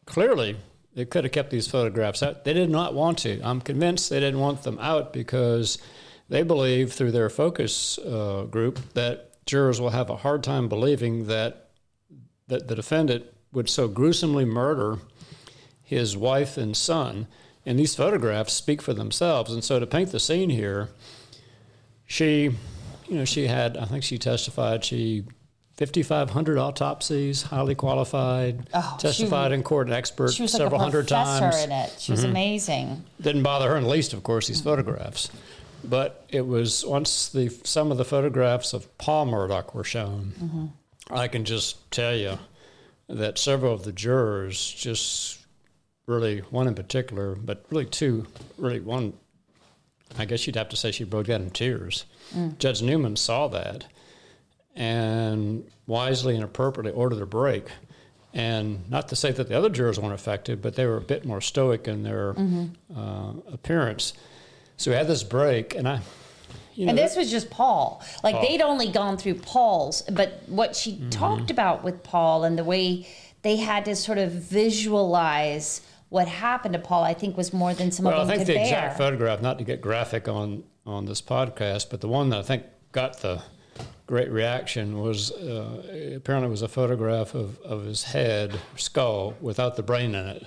clearly 0.06 0.56
they 0.94 1.04
could 1.04 1.24
have 1.24 1.32
kept 1.32 1.50
these 1.50 1.68
photographs 1.68 2.22
out. 2.22 2.44
They 2.44 2.54
did 2.54 2.70
not 2.70 2.94
want 2.94 3.18
to. 3.18 3.40
I'm 3.42 3.60
convinced 3.60 4.08
they 4.10 4.20
didn't 4.20 4.40
want 4.40 4.62
them 4.62 4.78
out 4.80 5.12
because 5.12 5.78
they 6.28 6.42
believe 6.42 6.92
through 6.92 7.12
their 7.12 7.28
focus 7.28 7.98
uh, 7.98 8.46
group 8.50 8.80
that 8.94 9.30
jurors 9.46 9.80
will 9.80 9.90
have 9.90 10.10
a 10.10 10.16
hard 10.16 10.42
time 10.42 10.68
believing 10.68 11.26
that 11.28 11.68
that 12.48 12.68
the 12.68 12.74
defendant 12.74 13.24
would 13.52 13.68
so 13.68 13.88
gruesomely 13.88 14.44
murder 14.44 14.98
his 15.82 16.16
wife 16.16 16.56
and 16.56 16.76
son. 16.76 17.26
And 17.64 17.76
these 17.78 17.96
photographs 17.96 18.52
speak 18.52 18.80
for 18.82 18.92
themselves. 18.94 19.52
And 19.52 19.64
so 19.64 19.80
to 19.80 19.86
paint 19.86 20.12
the 20.12 20.20
scene 20.20 20.50
here, 20.50 20.88
she, 22.06 22.50
you 23.08 23.16
know, 23.16 23.24
she 23.24 23.48
had, 23.48 23.76
I 23.76 23.84
think 23.86 24.04
she 24.04 24.16
testified, 24.18 24.84
she 24.84 25.24
5,500 25.76 26.56
autopsies, 26.56 27.42
highly 27.42 27.74
qualified, 27.74 28.68
Oh, 28.72 28.96
she- 29.00 29.02
testified 29.08 29.50
in 29.50 29.64
court, 29.64 29.88
an 29.88 29.92
expert 29.92 30.32
She 30.32 30.42
was 30.42 30.54
like 30.54 30.72
a 30.72 30.78
hundred 30.78 31.08
professor 31.08 31.40
times. 31.50 31.64
in 31.64 31.72
it. 31.72 31.96
She 31.98 32.12
was 32.12 32.24
Mhm. 32.24 32.30
amazing. 32.30 33.04
Didn't 33.20 33.42
bother 33.42 33.70
her 33.70 33.76
in 33.76 33.82
the 33.84 33.90
least, 33.90 34.12
of 34.12 34.22
course, 34.22 34.46
these 34.46 34.60
photographs. 34.60 35.28
But 35.88 36.26
it 36.30 36.46
was 36.46 36.84
once 36.84 37.28
the 37.28 37.48
some 37.64 37.90
of 37.92 37.98
the 37.98 38.04
photographs 38.04 38.72
of 38.72 38.96
Paul 38.98 39.26
Murdaugh 39.26 39.72
were 39.74 39.84
shown, 39.84 40.32
Mhm. 40.40 40.70
I 41.16 41.28
can 41.28 41.44
just 41.44 41.90
tell 41.90 42.14
you 42.14 42.38
that 43.08 43.38
several 43.38 43.72
of 43.72 43.84
the 43.84 43.92
jurors 43.92 44.58
just 44.72 45.38
really, 46.06 46.38
one 46.50 46.66
in 46.68 46.74
particular, 46.74 47.34
but 47.34 47.64
really 47.70 47.84
two, 47.84 48.26
really 48.58 48.80
one, 48.80 49.12
I 50.18 50.24
guess 50.24 50.46
you'd 50.46 50.56
have 50.56 50.68
to 50.70 50.76
say 50.76 50.90
she 50.92 51.04
broke 51.04 51.26
down 51.26 51.42
in 51.42 51.50
tears. 51.50 52.04
Mm. 52.34 52.58
Judge 52.58 52.82
Newman 52.82 53.16
saw 53.16 53.48
that 53.48 53.86
and 54.74 55.64
wisely 55.86 56.34
and 56.34 56.44
appropriately 56.44 56.92
ordered 56.92 57.22
a 57.22 57.26
break. 57.26 57.66
And 58.34 58.88
not 58.90 59.08
to 59.08 59.16
say 59.16 59.30
that 59.32 59.48
the 59.48 59.56
other 59.56 59.70
jurors 59.70 59.98
weren't 59.98 60.12
affected, 60.14 60.60
but 60.60 60.74
they 60.74 60.84
were 60.86 60.98
a 60.98 61.00
bit 61.02 61.24
more 61.24 61.40
stoic 61.40 61.88
in 61.88 62.02
their 62.02 62.34
Mhm. 62.34 62.70
uh, 62.94 63.32
appearance. 63.50 64.12
So 64.76 64.90
we 64.90 64.96
had 64.96 65.06
this 65.06 65.22
break, 65.22 65.74
and 65.74 65.88
I, 65.88 66.00
you 66.74 66.86
know, 66.86 66.90
and 66.90 66.98
this 66.98 67.16
was 67.16 67.30
just 67.30 67.50
Paul. 67.50 68.02
Like 68.22 68.34
Paul. 68.34 68.42
Mm-hmm. 68.42 68.52
they'd 68.52 68.62
only 68.62 68.88
gone 68.88 69.16
through 69.16 69.36
Paul's, 69.36 70.02
but 70.02 70.42
what 70.46 70.76
she 70.76 71.00
talked 71.10 71.50
about 71.50 71.82
with 71.82 72.02
Paul 72.02 72.44
and 72.44 72.58
the 72.58 72.64
way 72.64 73.08
they 73.42 73.56
had 73.56 73.84
to 73.86 73.96
sort 73.96 74.18
of 74.18 74.32
visualize 74.32 75.80
what 76.08 76.28
happened 76.28 76.74
to 76.74 76.78
Paul, 76.78 77.02
I 77.02 77.14
think 77.14 77.36
was 77.36 77.52
more 77.52 77.74
than 77.74 77.90
some 77.90 78.04
well, 78.04 78.18
I 78.18 78.22
of 78.22 78.28
them 78.28 78.36
think 78.36 78.48
the 78.48 78.54
bear. 78.54 78.64
exact 78.64 78.98
photograph, 78.98 79.42
not 79.42 79.58
to 79.58 79.64
get 79.64 79.80
graphic 79.80 80.28
on 80.28 80.64
on 80.86 81.06
this 81.06 81.20
podcast, 81.20 81.90
but 81.90 82.00
the 82.00 82.08
one 82.08 82.30
that 82.30 82.38
I 82.38 82.42
think 82.42 82.64
got 82.92 83.18
the 83.18 83.42
great 84.06 84.30
reaction 84.30 85.00
was 85.00 85.32
uh, 85.32 86.14
apparently 86.14 86.48
was 86.48 86.62
a 86.62 86.68
photograph 86.68 87.34
of, 87.34 87.58
of 87.60 87.84
his 87.84 88.04
head 88.04 88.58
skull 88.76 89.34
without 89.40 89.76
the 89.76 89.82
brain 89.82 90.14
in 90.14 90.26
it. 90.26 90.46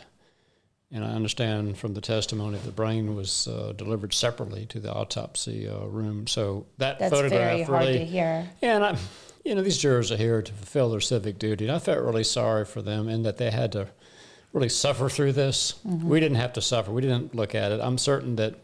And 0.91 1.05
I 1.05 1.09
understand 1.09 1.77
from 1.77 1.93
the 1.93 2.01
testimony 2.01 2.57
that 2.57 2.65
the 2.65 2.71
brain 2.71 3.15
was 3.15 3.47
uh, 3.47 3.73
delivered 3.77 4.11
separately 4.11 4.65
to 4.67 4.79
the 4.79 4.91
autopsy 4.91 5.67
uh, 5.67 5.85
room. 5.85 6.25
So 6.25 6.65
that 6.79 6.97
That's 6.97 7.13
photograph 7.13 7.39
very 7.39 7.61
hard 7.61 7.79
really, 7.85 7.99
to 7.99 8.05
hear. 8.05 8.49
yeah, 8.61 8.75
and 8.75 8.83
I, 8.83 8.97
you 9.45 9.53
know, 9.53 9.61
these 9.61 9.77
jurors 9.77 10.11
are 10.11 10.17
here 10.17 10.41
to 10.41 10.51
fulfill 10.51 10.89
their 10.89 10.99
civic 10.99 11.37
duty, 11.37 11.67
and 11.67 11.75
I 11.75 11.77
felt 11.77 11.99
really 12.03 12.23
sorry 12.23 12.65
for 12.65 12.81
them 12.81 13.07
in 13.07 13.21
that 13.23 13.37
they 13.37 13.51
had 13.51 13.71
to 13.73 13.87
really 14.51 14.69
suffer 14.69 15.09
through 15.09 15.33
this. 15.33 15.75
Mhm. 15.87 16.05
We 16.05 16.19
didn't 16.19 16.37
have 16.37 16.53
to 16.53 16.61
suffer. 16.61 16.91
We 16.91 17.03
didn't 17.03 17.35
look 17.35 17.53
at 17.53 17.71
it. 17.71 17.79
I'm 17.81 17.99
certain 17.99 18.35
that 18.37 18.55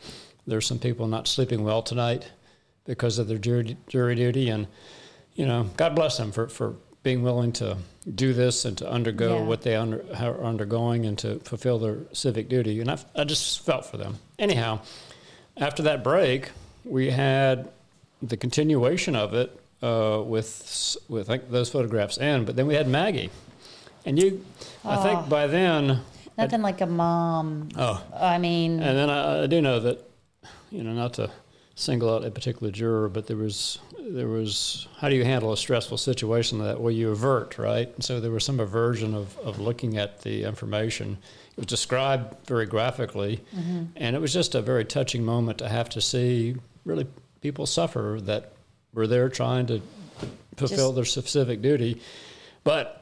there's 0.48 0.66
some 0.66 0.80
people 0.80 1.06
not 1.08 1.28
sleeping 1.28 1.64
well 1.64 1.84
tonight 1.84 2.32
because 2.86 3.20
of 3.20 3.28
their 3.28 3.38
jury, 3.38 3.78
jury 3.88 4.16
duty, 4.16 4.50
and 4.50 4.66
you 5.36 5.46
know, 5.46 5.70
God 5.78 5.94
bless 5.96 6.18
them 6.18 6.32
for 6.32 6.48
for 6.48 6.76
being 7.06 7.22
willing 7.22 7.52
to 7.54 7.78
do 8.16 8.34
this 8.34 8.66
and 8.66 8.76
to 8.80 8.90
undergo 8.92 9.36
Yeah. 9.38 9.44
what 9.44 9.62
they 9.62 9.76
under, 9.76 10.04
are 10.20 10.44
undergoing 10.44 11.06
and 11.06 11.16
to 11.20 11.38
fulfill 11.42 11.78
their 11.78 11.98
civic 12.14 12.50
duty. 12.50 12.82
And 12.82 12.90
I, 12.90 12.98
I 13.16 13.24
just 13.26 13.64
felt 13.64 13.86
for 13.86 13.98
them. 13.98 14.18
Anyhow, 14.40 14.80
after 15.56 15.84
that 15.84 16.04
break, 16.04 16.50
we 16.84 17.12
had 17.12 17.70
the 18.24 18.36
continuation 18.38 19.16
of 19.16 19.36
it 19.36 19.52
uh, 19.84 20.20
with 20.26 20.98
with 21.08 21.30
I 21.30 21.38
think 21.38 21.52
those 21.52 21.70
photographs 21.70 22.18
in, 22.18 22.44
but 22.44 22.56
then 22.56 22.66
we 22.66 22.74
had 22.74 22.88
Maggie, 22.88 23.30
and 24.04 24.18
you, 24.18 24.44
I 24.84 24.98
Oh. 24.98 25.04
think 25.04 25.30
by 25.30 25.46
then, 25.46 26.00
Nothing 26.40 26.64
like 26.64 26.82
a 26.82 26.88
mom. 26.88 27.70
oh, 27.78 28.04
I 28.20 28.40
mean, 28.40 28.80
and 28.82 28.98
then 28.98 29.10
I, 29.12 29.44
I 29.44 29.48
do 29.48 29.62
know 29.62 29.80
that, 29.80 29.98
you 30.72 30.84
know, 30.84 30.94
not 30.94 31.14
to 31.14 31.30
single 31.76 32.10
out 32.14 32.24
a 32.26 32.32
particular 32.32 32.72
juror, 32.72 33.10
but 33.10 33.28
there 33.28 33.38
was 33.38 33.80
there 34.00 34.28
was 34.28 34.88
how 35.00 35.10
do 35.10 35.16
you 35.16 35.24
handle 35.26 35.52
a 35.52 35.58
stressful 35.58 35.98
situation 35.98 36.60
that? 36.60 36.80
Well, 36.80 36.92
you 36.92 37.10
avert, 37.12 37.58
right? 37.58 37.92
And 37.94 38.04
so 38.04 38.20
there 38.20 38.32
was 38.32 38.46
some 38.46 38.60
aversion 38.60 39.14
of, 39.14 39.38
of 39.40 39.60
looking 39.60 39.98
at 39.98 40.22
the 40.22 40.44
information. 40.44 41.18
It 41.52 41.58
was 41.58 41.66
described 41.68 42.36
very 42.48 42.66
graphically, 42.66 43.42
Mhm. 43.56 43.88
and 43.96 44.16
it 44.16 44.20
was 44.20 44.34
just 44.34 44.56
a 44.56 44.62
very 44.62 44.86
touching 44.86 45.24
moment 45.24 45.58
to 45.60 45.68
have 45.70 45.90
to 45.90 46.02
see 46.02 46.56
really 46.86 47.08
people 47.42 47.66
suffer 47.66 48.20
that 48.24 48.52
were 48.94 49.08
there 49.08 49.30
trying 49.30 49.66
to 49.68 49.82
fulfill 50.56 50.90
Just- 50.92 50.96
their 50.96 51.06
specific 51.06 51.62
duty. 51.62 52.00
But 52.64 53.02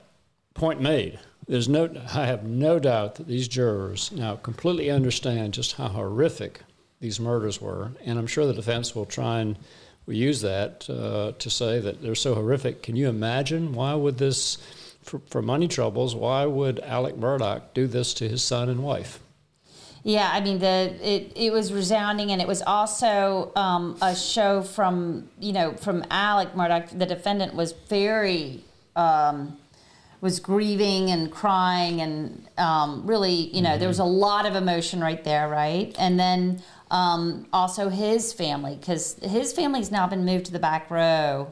point 0.55 0.81
made. 0.81 1.19
There's 1.47 1.67
no. 1.69 1.89
I 2.13 2.25
have 2.25 2.43
no 2.45 2.79
doubt 2.79 3.15
that 3.15 3.27
these 3.27 3.47
jurors 3.49 4.11
now 4.13 4.35
completely 4.37 4.89
understand 4.89 5.53
just 5.53 5.73
how 5.73 5.89
horrific 5.89 6.61
these 7.03 7.19
murders 7.19 7.59
were, 7.59 7.91
and 8.05 8.17
I'm 8.17 8.27
sure 8.27 8.45
the 8.45 8.53
defense 8.53 8.95
will 8.95 9.05
try 9.05 9.41
and 9.41 9.57
will 10.05 10.13
use 10.13 10.39
that 10.39 10.89
uh, 10.89 11.33
to 11.37 11.49
say 11.49 11.81
that 11.81 12.01
they're 12.01 12.15
so 12.15 12.33
horrific. 12.33 12.81
Can 12.81 12.95
you 12.95 13.09
imagine 13.09 13.73
why 13.73 13.93
would 13.93 14.17
this, 14.17 14.57
for, 15.01 15.19
for 15.29 15.41
money 15.41 15.67
troubles, 15.67 16.15
why 16.15 16.45
would 16.45 16.79
Alex 16.79 17.17
Murdaugh 17.17 17.61
do 17.73 17.87
this 17.87 18.13
to 18.13 18.29
his 18.29 18.41
son 18.41 18.69
and 18.69 18.81
wife? 18.81 19.19
Yeah, 20.03 20.29
I 20.31 20.39
mean 20.39 20.59
the 20.59 20.95
it, 21.01 21.33
it 21.35 21.51
was 21.51 21.73
resounding, 21.73 22.31
and 22.31 22.41
it 22.41 22.47
was 22.47 22.61
also 22.61 23.51
um, 23.55 23.97
a 24.01 24.15
show 24.15 24.61
from 24.61 25.29
you 25.39 25.51
know 25.51 25.73
from 25.73 26.05
Alex 26.09 26.51
Murdaugh. 26.55 26.97
The 26.97 27.05
defendant 27.05 27.53
was 27.53 27.73
very 27.89 28.63
um, 28.95 29.57
was 30.19 30.39
grieving 30.41 31.09
and 31.09 31.31
crying, 31.31 32.01
and 32.01 32.47
um, 32.57 33.05
really 33.05 33.55
you 33.55 33.61
know 33.61 33.77
there 33.77 33.87
was 33.87 33.99
a 33.99 34.05
lot 34.05 34.45
of 34.45 34.55
emotion 34.55 35.01
right 35.01 35.23
there, 35.23 35.47
right? 35.47 35.95
And 35.97 36.19
then 36.19 36.61
um, 36.93 37.47
also 37.51 37.89
his 37.89 38.31
family, 38.31 38.75
because 38.79 39.15
his 39.21 39.51
family's 39.51 39.91
now 39.91 40.07
been 40.07 40.23
moved 40.23 40.45
to 40.45 40.51
the 40.51 40.59
back 40.59 40.89
row 40.91 41.51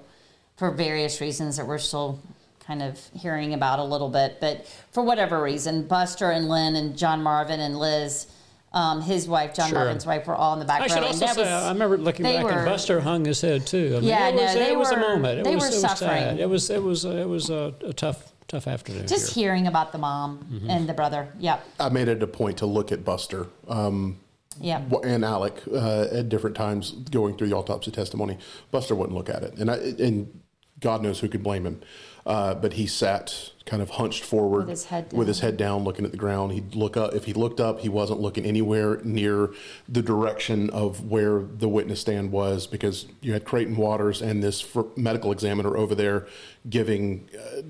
for 0.55 0.69
various 0.71 1.19
reasons 1.19 1.57
that 1.57 1.65
we're 1.65 1.79
still 1.79 2.19
kind 2.59 2.83
of 2.83 2.99
hearing 3.19 3.53
about 3.55 3.79
a 3.79 3.83
little 3.83 4.07
bit. 4.09 4.37
But 4.39 4.67
for 4.91 5.03
whatever 5.03 5.41
reason, 5.41 5.87
Buster 5.87 6.29
and 6.29 6.47
Lynn 6.47 6.75
and 6.75 6.95
John 6.95 7.23
Marvin 7.23 7.59
and 7.59 7.77
Liz, 7.79 8.27
um, 8.71 9.01
his 9.01 9.27
wife, 9.27 9.55
John 9.55 9.69
Sure. 9.69 9.79
Marvin's 9.79 10.05
wife, 10.05 10.27
were 10.27 10.35
all 10.35 10.53
in 10.53 10.59
the 10.59 10.65
back 10.65 10.81
I 10.81 10.83
row. 10.83 10.87
should 10.89 11.03
also 11.03 11.25
that 11.25 11.35
say, 11.35 11.41
was- 11.41 11.49
I 11.49 11.69
remember 11.71 11.97
looking 11.97 12.23
they 12.23 12.37
back, 12.37 12.51
and 12.53 12.65
Buster 12.65 13.01
hung 13.01 13.25
his 13.25 13.41
head 13.41 13.65
too. 13.65 13.95
I 13.97 13.99
mean, 13.99 14.03
Yeah, 14.09 14.29
it 14.29 14.35
was, 14.35 14.41
no, 14.43 14.53
they 14.53 14.71
it 14.71 14.77
was 14.77 14.91
a 14.91 14.97
moment. 14.97 15.39
It 15.39 15.43
they 15.45 15.55
was, 15.55 15.63
were 15.63 15.67
it 15.69 15.71
was 15.73 15.81
suffering. 15.81 16.09
sad. 16.09 16.39
It 16.39 16.49
was, 16.49 16.69
it 16.69 16.83
was, 16.83 17.03
it 17.03 17.27
was 17.27 17.49
a, 17.49 17.73
a 17.83 17.91
tough, 17.93 18.31
tough 18.47 18.67
afternoon. 18.67 19.07
Just 19.07 19.33
here. 19.33 19.49
hearing 19.49 19.65
about 19.67 19.91
the 19.91 19.97
mom 19.97 20.45
Mhm. 20.51 20.69
and 20.69 20.87
the 20.87 20.93
brother. 20.93 21.27
Yep. 21.39 21.65
I 21.79 21.89
made 21.89 22.07
it 22.09 22.21
a 22.21 22.27
point 22.27 22.59
to 22.59 22.67
look 22.67 22.91
at 22.91 23.03
Buster. 23.03 23.47
Um, 23.67 24.19
Yeah. 24.59 24.83
and 25.03 25.23
Alex 25.23 25.67
uh, 25.67 26.09
at 26.11 26.29
different 26.29 26.55
times 26.55 26.91
going 26.91 27.37
through 27.37 27.47
the 27.49 27.55
autopsy 27.55 27.91
testimony. 27.91 28.37
Buster 28.69 28.95
wouldn't 28.95 29.17
look 29.17 29.29
at 29.29 29.43
it, 29.43 29.55
and 29.55 29.71
I, 29.71 29.75
and 29.75 30.41
God 30.79 31.01
knows 31.01 31.19
who 31.19 31.29
could 31.29 31.43
blame 31.43 31.65
him. 31.65 31.81
Uh, 32.23 32.53
but 32.53 32.73
he 32.73 32.85
sat 32.85 33.51
kind 33.65 33.81
of 33.81 33.89
hunched 33.91 34.23
forward 34.23 34.67
With 34.67 34.69
his 34.69 34.85
head 34.85 35.11
with 35.11 35.27
his 35.27 35.39
down. 35.39 35.47
head 35.47 35.57
down, 35.57 35.83
looking 35.83 36.05
at 36.05 36.11
the 36.11 36.17
ground. 36.17 36.51
He'd 36.51 36.75
look 36.75 36.95
up. 36.95 37.15
If 37.15 37.25
he 37.25 37.33
looked 37.33 37.59
up, 37.59 37.79
he 37.79 37.89
wasn't 37.89 38.19
looking 38.19 38.45
anywhere 38.45 39.01
near 39.03 39.49
the 39.89 40.03
direction 40.03 40.69
of 40.69 41.09
where 41.09 41.39
the 41.39 41.67
witness 41.67 41.99
stand 41.99 42.31
was, 42.31 42.67
because 42.67 43.07
you 43.21 43.33
had 43.33 43.43
Creighton 43.43 43.75
Waters 43.75 44.21
and 44.21 44.43
this 44.43 44.61
fr- 44.61 44.81
medical 44.95 45.31
examiner 45.31 45.75
over 45.75 45.95
there 45.95 46.27
giving 46.69 47.27
uh, 47.35 47.61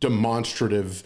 demonstrative 0.00 1.02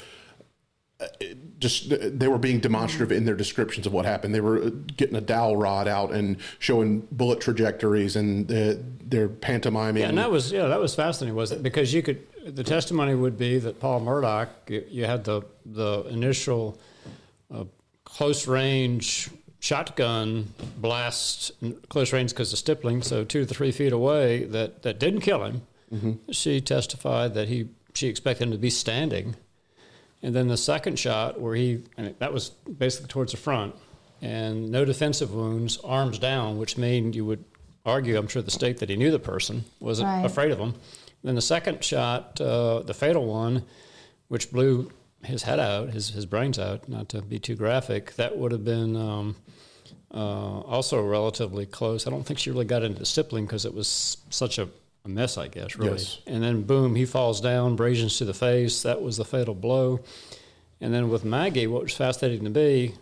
just 1.62 1.88
they 2.19 2.28
were 2.28 2.38
being 2.38 2.61
demonstrative 2.61 3.16
in 3.16 3.25
their 3.25 3.37
descriptions 3.37 3.87
of 3.87 3.92
what 3.92 4.04
happened. 4.04 4.35
They 4.35 4.40
were 4.40 4.69
getting 4.71 5.16
a 5.16 5.21
dowel 5.21 5.57
rod 5.57 5.88
out 5.88 6.12
and 6.12 6.37
showing 6.59 7.07
bullet 7.12 7.40
trajectories 7.40 8.16
and 8.16 8.50
uh, 8.50 8.75
they're 9.00 9.28
pantomiming. 9.28 10.02
Yeah, 10.02 10.09
and 10.09 10.19
that 10.19 10.31
was 10.31 10.52
yeah, 10.52 10.66
that 10.66 10.81
was 10.81 10.95
fascinating, 10.95 11.37
was 11.37 11.52
it? 11.52 11.62
Because 11.62 11.95
you 11.95 12.02
could 12.02 12.26
the 12.45 12.64
testimony 12.64 13.14
would 13.14 13.38
be 13.38 13.59
that 13.59 13.81
Paul 13.81 14.00
Murdaugh, 14.00 14.49
you, 14.69 14.85
you 14.90 15.04
had 15.07 15.25
the 15.25 15.42
the 15.64 16.02
initial 16.11 16.78
uh, 17.54 17.64
close 18.04 18.47
range 18.47 19.31
shotgun 19.61 20.52
blast, 20.76 21.52
close 21.88 22.12
range 22.12 22.31
because 22.31 22.52
of 22.52 22.59
stippling, 22.59 23.00
so 23.00 23.25
two 23.25 23.47
to 23.47 23.54
three 23.54 23.71
feet 23.71 23.92
away, 23.92 24.45
that 24.47 24.83
that 24.83 24.99
didn't 24.99 25.21
kill 25.21 25.45
him. 25.45 25.62
She 26.31 26.61
testified 26.61 27.35
that 27.35 27.49
he 27.49 27.69
she 27.95 28.09
expected 28.09 28.45
him 28.45 28.50
to 28.52 28.59
be 28.59 28.71
standing, 28.71 29.37
and 30.23 30.35
then 30.35 30.49
the 30.49 30.57
second 30.57 30.99
shot 30.99 31.41
where 31.41 31.55
he 31.55 31.85
and 31.97 32.14
that 32.19 32.33
was 32.33 32.50
basically 32.50 33.09
towards 33.09 33.33
the 33.33 33.38
front, 33.38 33.75
and 34.21 34.71
no 34.71 34.85
defensive 34.85 35.35
wounds, 35.35 35.79
arms 35.85 36.19
down, 36.19 36.59
which 36.59 36.76
mean 36.79 37.12
you 37.12 37.25
would 37.25 37.45
argue, 37.85 38.17
I'm 38.17 38.29
sure, 38.29 38.43
the 38.43 38.50
state 38.50 38.79
that 38.79 38.88
he 38.88 38.97
knew 38.97 39.11
the 39.11 39.19
person 39.19 39.64
wasn't 39.81 40.09
Right. 40.09 40.25
afraid 40.25 40.50
of 40.52 40.59
him. 40.59 40.75
Then 41.25 41.35
the 41.35 41.41
second 41.43 41.83
shot, 41.85 42.41
uh, 42.41 42.81
the 42.81 42.95
fatal 42.95 43.26
one, 43.26 43.64
which 44.29 44.50
blew 44.52 44.91
his 45.25 45.43
head 45.45 45.61
out, 45.61 45.91
his 45.91 46.11
his 46.11 46.26
brains 46.26 46.59
out. 46.59 46.88
Not 46.88 47.09
to 47.11 47.23
be 47.23 47.38
too 47.38 47.55
graphic, 47.57 48.14
that 48.17 48.37
would 48.38 48.52
have 48.52 48.64
been. 48.64 48.97
Um, 48.97 49.37
uh, 50.14 50.61
also 50.61 51.02
relatively 51.02 51.64
close. 51.64 52.07
I 52.07 52.11
don't 52.11 52.23
think 52.26 52.38
she 52.38 52.50
really 52.50 52.67
got 52.67 52.83
into 52.83 53.02
stippling 53.07 53.47
because 53.47 53.64
it 53.64 53.73
was 53.73 54.19
such 54.29 54.59
a, 54.59 54.69
a 55.04 55.09
mess, 55.09 55.37
I 55.38 55.49
guess, 55.49 55.76
really. 55.76 55.92
Yes. 55.92 56.18
And 56.26 56.42
then 56.42 56.62
boom, 56.62 56.94
he 56.94 57.04
falls 57.04 57.40
down, 57.40 57.73
abrasions 57.73 58.18
to 58.18 58.25
the 58.25 58.35
face. 58.35 58.82
That 58.82 59.02
was 59.02 59.16
the 59.16 59.25
fatal 59.25 59.54
blow. 59.54 60.00
And 60.80 60.92
then 60.92 61.09
with 61.11 61.25
Maggie, 61.25 61.66
what 61.66 61.82
was 61.82 61.94
fascinating 61.94 62.44
to 62.44 62.50
me, 62.50 62.94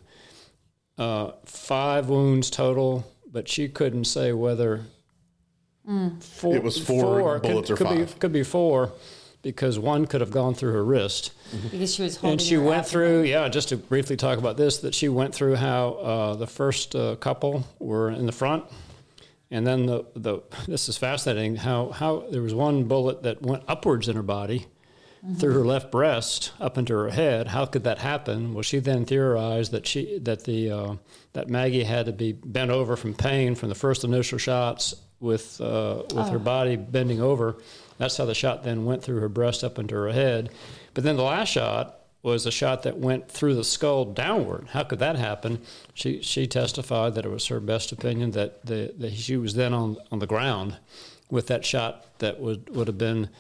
uh, 0.98 1.32
five 1.44 2.08
wounds 2.08 2.50
total, 2.50 3.06
but 3.30 3.48
she 3.48 3.68
couldn't 3.68 4.04
say 4.04 4.32
whether 4.32 4.82
four, 6.20 6.54
It 6.56 6.62
was 6.62 6.78
four 6.78 7.38
bullets 7.38 7.68
could, 7.70 7.74
or 7.74 7.76
could 7.76 7.88
Be, 7.96 8.04
five. 8.04 8.18
could 8.18 8.32
be 8.32 8.42
four 8.42 8.92
because 9.42 9.78
one 9.78 10.06
could 10.06 10.20
have 10.20 10.30
gone 10.30 10.52
through 10.54 10.72
her 10.72 10.84
wrist. 10.84 11.32
Because 11.70 11.94
she 11.94 12.02
was 12.02 12.16
holding 12.16 12.32
And 12.34 12.42
she 12.42 12.56
her 12.56 12.60
went 12.62 12.80
abdomen. 12.84 12.90
through, 12.90 13.22
yeah, 13.22 13.48
just 13.48 13.70
to 13.70 13.76
briefly 13.78 14.16
talk 14.16 14.38
about 14.38 14.58
this, 14.58 14.78
that 14.78 14.94
she 14.94 15.08
went 15.08 15.34
through 15.34 15.56
how 15.56 15.92
uh, 15.94 16.34
the 16.34 16.46
first 16.46 16.94
uh, 16.94 17.16
couple 17.16 17.66
were 17.78 18.10
in 18.10 18.26
the 18.26 18.32
front. 18.32 18.64
And 19.50 19.66
then 19.66 19.86
the, 19.86 20.04
the 20.14 20.40
this 20.68 20.88
is 20.88 20.96
fascinating 20.96 21.56
how, 21.56 21.90
how 21.90 22.26
there 22.30 22.42
was 22.42 22.54
one 22.54 22.84
bullet 22.84 23.22
that 23.22 23.42
went 23.42 23.64
upwards 23.68 24.08
in 24.08 24.16
her 24.16 24.22
body 24.22 24.66
through 25.38 25.52
her 25.52 25.64
left 25.64 25.90
breast 25.90 26.52
up 26.60 26.78
into 26.78 26.94
her 26.94 27.10
head. 27.10 27.48
How 27.48 27.66
could 27.66 27.84
that 27.84 27.98
happen? 27.98 28.54
Well, 28.54 28.62
she 28.62 28.78
then 28.78 29.04
theorized 29.04 29.72
that 29.72 29.86
she 29.86 30.18
that 30.20 30.44
the 30.44 30.70
uh, 30.70 30.94
that 31.34 31.48
Maggie 31.48 31.84
had 31.84 32.06
to 32.06 32.12
be 32.12 32.32
bent 32.32 32.70
over 32.70 32.96
from 32.96 33.14
pain 33.14 33.54
from 33.54 33.68
the 33.68 33.74
first 33.74 34.02
initial 34.02 34.38
shots 34.38 34.94
with 35.20 35.60
uh, 35.60 36.04
with 36.14 36.28
her 36.28 36.38
body 36.38 36.76
bending 36.76 37.20
over. 37.20 37.58
That's 37.98 38.16
how 38.16 38.24
the 38.24 38.34
shot 38.34 38.62
then 38.62 38.86
went 38.86 39.02
through 39.02 39.20
her 39.20 39.28
breast 39.28 39.62
up 39.62 39.78
into 39.78 39.94
her 39.94 40.10
head. 40.10 40.50
But 40.94 41.04
then 41.04 41.16
the 41.16 41.22
last 41.22 41.50
shot 41.50 41.99
was 42.22 42.44
a 42.46 42.50
shot 42.50 42.82
that 42.82 42.98
went 42.98 43.30
through 43.30 43.54
the 43.54 43.64
skull 43.64 44.04
downward. 44.04 44.68
How 44.72 44.82
could 44.84 44.98
that 44.98 45.16
happen? 45.16 45.60
She 45.94 46.20
she 46.22 46.46
testified 46.46 47.14
that 47.14 47.24
it 47.24 47.30
was 47.30 47.46
her 47.46 47.60
best 47.60 47.92
opinion 47.92 48.32
that 48.32 48.64
the 48.66 48.92
that 48.98 49.14
she 49.14 49.36
was 49.36 49.54
then 49.54 49.72
on 49.72 49.96
on 50.12 50.18
the 50.18 50.26
ground 50.26 50.76
with 51.30 51.46
that 51.46 51.64
shot 51.64 52.04
that 52.18 52.38
would 52.40 52.74
would 52.76 52.88
have 52.88 52.98
been 52.98 53.30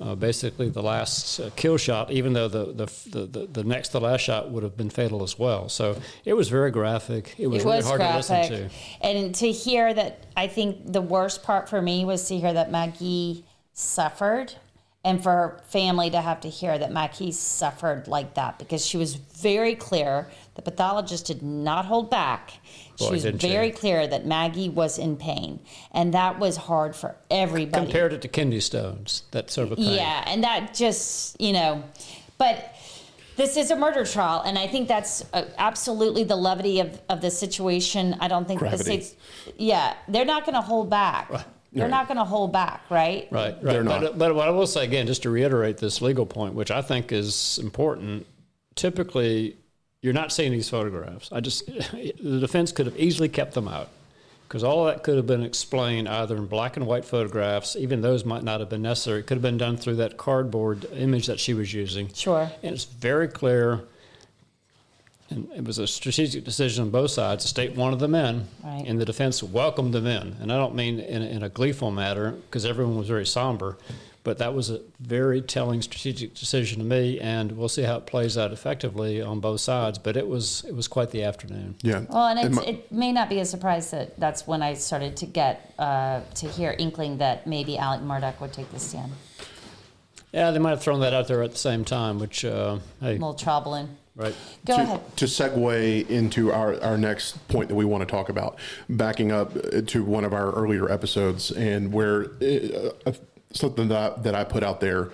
uh, 0.00 0.14
basically 0.14 0.70
the 0.70 0.82
last 0.82 1.40
uh, 1.40 1.50
kill 1.56 1.76
shot, 1.76 2.10
even 2.10 2.32
though 2.32 2.48
the, 2.48 2.66
the 2.72 2.86
the 3.26 3.46
the 3.46 3.64
next 3.64 3.88
to 3.88 3.98
last 3.98 4.20
shot 4.22 4.50
would 4.50 4.62
have 4.62 4.76
been 4.76 4.88
fatal 4.90 5.22
as 5.22 5.38
well. 5.38 5.68
So 5.68 6.00
it 6.24 6.32
was 6.34 6.48
very 6.48 6.70
graphic. 6.70 7.34
It 7.36 7.48
was 7.48 7.62
It 7.64 7.68
really 7.68 7.82
hard 7.82 7.98
graphic. 7.98 8.26
to 8.26 8.52
listen 8.54 8.68
to. 8.70 9.06
And 9.06 9.34
to 9.34 9.50
hear 9.52 9.92
that, 9.92 10.24
I 10.36 10.46
think 10.46 10.92
the 10.92 11.02
worst 11.02 11.42
part 11.42 11.68
for 11.68 11.82
me 11.82 12.04
was 12.06 12.28
to 12.28 12.38
hear 12.38 12.52
that 12.52 12.70
Maggie 12.70 13.44
suffered 13.74 14.54
and 15.02 15.22
for 15.22 15.30
her 15.30 15.60
family 15.64 16.10
to 16.10 16.20
have 16.20 16.40
to 16.40 16.48
hear 16.48 16.78
that 16.78 16.92
Maggie 16.92 17.32
suffered 17.32 18.06
like 18.06 18.34
that 18.34 18.58
because 18.58 18.84
she 18.84 18.98
was 18.98 19.14
very 19.14 19.74
clear. 19.74 20.28
The 20.56 20.62
pathologist 20.62 21.26
did 21.26 21.42
not 21.42 21.86
hold 21.86 22.10
back. 22.10 22.52
She 22.96 23.10
was 23.10 23.22
didn't 23.22 23.40
she. 23.40 23.48
very 23.48 23.70
clear 23.70 24.06
that 24.06 24.26
Maggie 24.26 24.68
was 24.68 24.98
in 24.98 25.16
pain. 25.16 25.60
And 25.92 26.12
that 26.12 26.38
was 26.38 26.58
hard 26.58 26.94
for 26.94 27.16
everybody. 27.30 27.86
Compared 27.86 28.12
it 28.12 28.20
to 28.22 28.28
kidney 28.28 28.60
stones, 28.60 29.22
that 29.30 29.50
sort 29.50 29.72
of 29.72 29.78
pain. 29.78 29.94
Yeah, 29.94 30.22
and 30.26 30.44
that 30.44 30.74
just, 30.74 31.40
you 31.40 31.54
know, 31.54 31.82
but 32.36 32.74
this 33.36 33.56
is 33.56 33.70
a 33.70 33.76
murder 33.76 34.04
trial, 34.04 34.42
and 34.44 34.58
I 34.58 34.66
think 34.66 34.86
that's 34.86 35.24
uh, 35.32 35.46
absolutely 35.56 36.24
the 36.24 36.36
levity 36.36 36.80
of, 36.80 37.00
of 37.08 37.22
the 37.22 37.30
situation. 37.30 38.16
I 38.20 38.28
don't 38.28 38.46
think 38.46 38.60
the 38.60 38.76
state's, 38.76 39.14
yeah, 39.56 39.94
they're 40.08 40.26
not 40.26 40.44
going 40.44 40.56
to 40.56 40.60
hold 40.60 40.90
back. 40.90 41.30
They're 41.72 41.84
Right. 41.84 41.90
not 41.90 42.08
going 42.08 42.18
to 42.18 42.24
hold 42.24 42.52
back, 42.52 42.82
right? 42.90 43.28
Right, 43.30 43.54
right. 43.54 43.62
They're 43.62 43.84
But, 43.84 44.00
not. 44.02 44.18
but 44.18 44.34
what 44.34 44.48
I 44.48 44.50
will 44.50 44.66
say 44.66 44.84
again, 44.84 45.06
just 45.06 45.22
to 45.22 45.30
reiterate 45.30 45.78
this 45.78 46.02
legal 46.02 46.26
point, 46.26 46.54
which 46.54 46.70
I 46.70 46.82
think 46.82 47.12
is 47.12 47.58
important, 47.62 48.26
typically 48.74 49.56
you're 50.02 50.12
not 50.14 50.32
seeing 50.32 50.50
these 50.52 50.68
photographs. 50.68 51.30
I 51.32 51.40
just, 51.40 51.66
the 51.92 52.38
defense 52.40 52.72
could 52.72 52.86
have 52.86 52.98
easily 52.98 53.28
kept 53.28 53.54
them 53.54 53.68
out 53.68 53.88
because 54.48 54.64
all 54.64 54.86
that 54.86 55.02
could 55.04 55.16
have 55.16 55.26
been 55.26 55.42
explained 55.44 56.08
either 56.08 56.36
in 56.36 56.46
black 56.46 56.76
and 56.76 56.86
white 56.86 57.04
photographs, 57.04 57.76
even 57.76 58.00
those 58.00 58.24
might 58.24 58.42
not 58.42 58.58
have 58.60 58.68
been 58.68 58.82
necessary. 58.82 59.20
It 59.20 59.26
could 59.26 59.36
have 59.36 59.42
been 59.42 59.58
done 59.58 59.76
through 59.76 59.96
that 59.96 60.16
cardboard 60.16 60.86
image 60.92 61.26
that 61.26 61.38
she 61.38 61.54
was 61.54 61.72
using. 61.72 62.12
Sure. 62.14 62.50
And 62.62 62.74
it's 62.74 62.84
very 62.84 63.28
clear. 63.28 63.82
And 65.30 65.48
it 65.54 65.64
was 65.64 65.78
a 65.78 65.86
strategic 65.86 66.44
decision 66.44 66.82
on 66.82 66.90
both 66.90 67.12
sides. 67.12 67.44
The 67.44 67.48
state 67.48 67.76
wanted 67.76 68.00
them 68.00 68.14
in, 68.16 68.48
Right. 68.64 68.84
and 68.86 69.00
the 69.00 69.04
defense 69.04 69.42
welcomed 69.42 69.94
them 69.94 70.06
in. 70.06 70.36
And 70.40 70.52
I 70.52 70.56
don't 70.56 70.74
mean 70.74 70.98
in, 70.98 71.22
in 71.22 71.42
a 71.44 71.48
gleeful 71.48 71.92
manner, 71.92 72.32
because 72.32 72.66
everyone 72.66 72.96
was 72.96 73.06
very 73.06 73.24
somber, 73.24 73.78
but 74.24 74.38
that 74.38 74.54
was 74.54 74.70
a 74.70 74.80
very 74.98 75.40
telling 75.40 75.82
strategic 75.82 76.34
decision 76.34 76.80
to 76.80 76.84
me. 76.84 77.20
And 77.20 77.52
we'll 77.52 77.68
see 77.68 77.82
how 77.84 77.96
it 77.98 78.06
plays 78.06 78.36
out 78.36 78.52
effectively 78.52 79.22
on 79.22 79.38
both 79.38 79.60
sides. 79.60 79.98
But 79.98 80.16
it 80.16 80.26
was 80.26 80.64
it 80.66 80.74
was 80.74 80.88
quite 80.88 81.10
the 81.12 81.22
afternoon. 81.22 81.76
yeah. 81.82 82.02
Well, 82.08 82.26
and 82.26 82.38
it's, 82.40 82.56
my- 82.56 82.64
it 82.64 82.90
may 82.92 83.12
not 83.12 83.28
be 83.28 83.38
a 83.38 83.44
surprise 83.44 83.92
that 83.92 84.18
that's 84.18 84.48
when 84.48 84.62
I 84.62 84.74
started 84.74 85.16
to 85.18 85.26
get 85.26 85.72
uh, 85.78 86.22
to 86.34 86.48
hear 86.48 86.74
inkling 86.76 87.18
that 87.18 87.46
maybe 87.46 87.78
Alex 87.78 88.02
Murdaugh 88.02 88.38
would 88.40 88.52
take 88.52 88.70
the 88.72 88.80
stand. 88.80 89.12
Yeah, 90.32 90.50
they 90.50 90.58
might 90.60 90.70
have 90.70 90.82
thrown 90.82 91.00
that 91.00 91.12
out 91.14 91.26
there 91.28 91.42
at 91.42 91.50
the 91.52 91.58
same 91.58 91.84
time, 91.84 92.18
which 92.18 92.44
uh, 92.44 92.78
hey, 93.00 93.10
A 93.10 93.12
little 93.12 93.34
troubling. 93.34 93.96
Right. 94.20 94.34
Go 94.64 94.76
to, 94.76 94.82
ahead. 94.82 95.16
to 95.16 95.24
segue 95.24 96.08
into 96.08 96.52
our, 96.52 96.80
our 96.82 96.98
next 96.98 97.46
point 97.48 97.68
that 97.68 97.74
we 97.74 97.84
want 97.84 98.02
to 98.02 98.06
talk 98.06 98.28
about, 98.28 98.58
backing 98.88 99.32
up 99.32 99.56
uh, 99.56 99.80
to 99.86 100.04
one 100.04 100.24
of 100.24 100.32
our 100.32 100.52
earlier 100.52 100.90
episodes, 100.90 101.50
and 101.50 101.92
where 101.92 102.32
uh, 102.42 102.90
uh, 103.06 103.12
something 103.52 103.88
that 103.88 104.18
I, 104.18 104.20
that 104.22 104.34
I 104.34 104.44
put 104.44 104.62
out 104.62 104.80
there, 104.80 105.10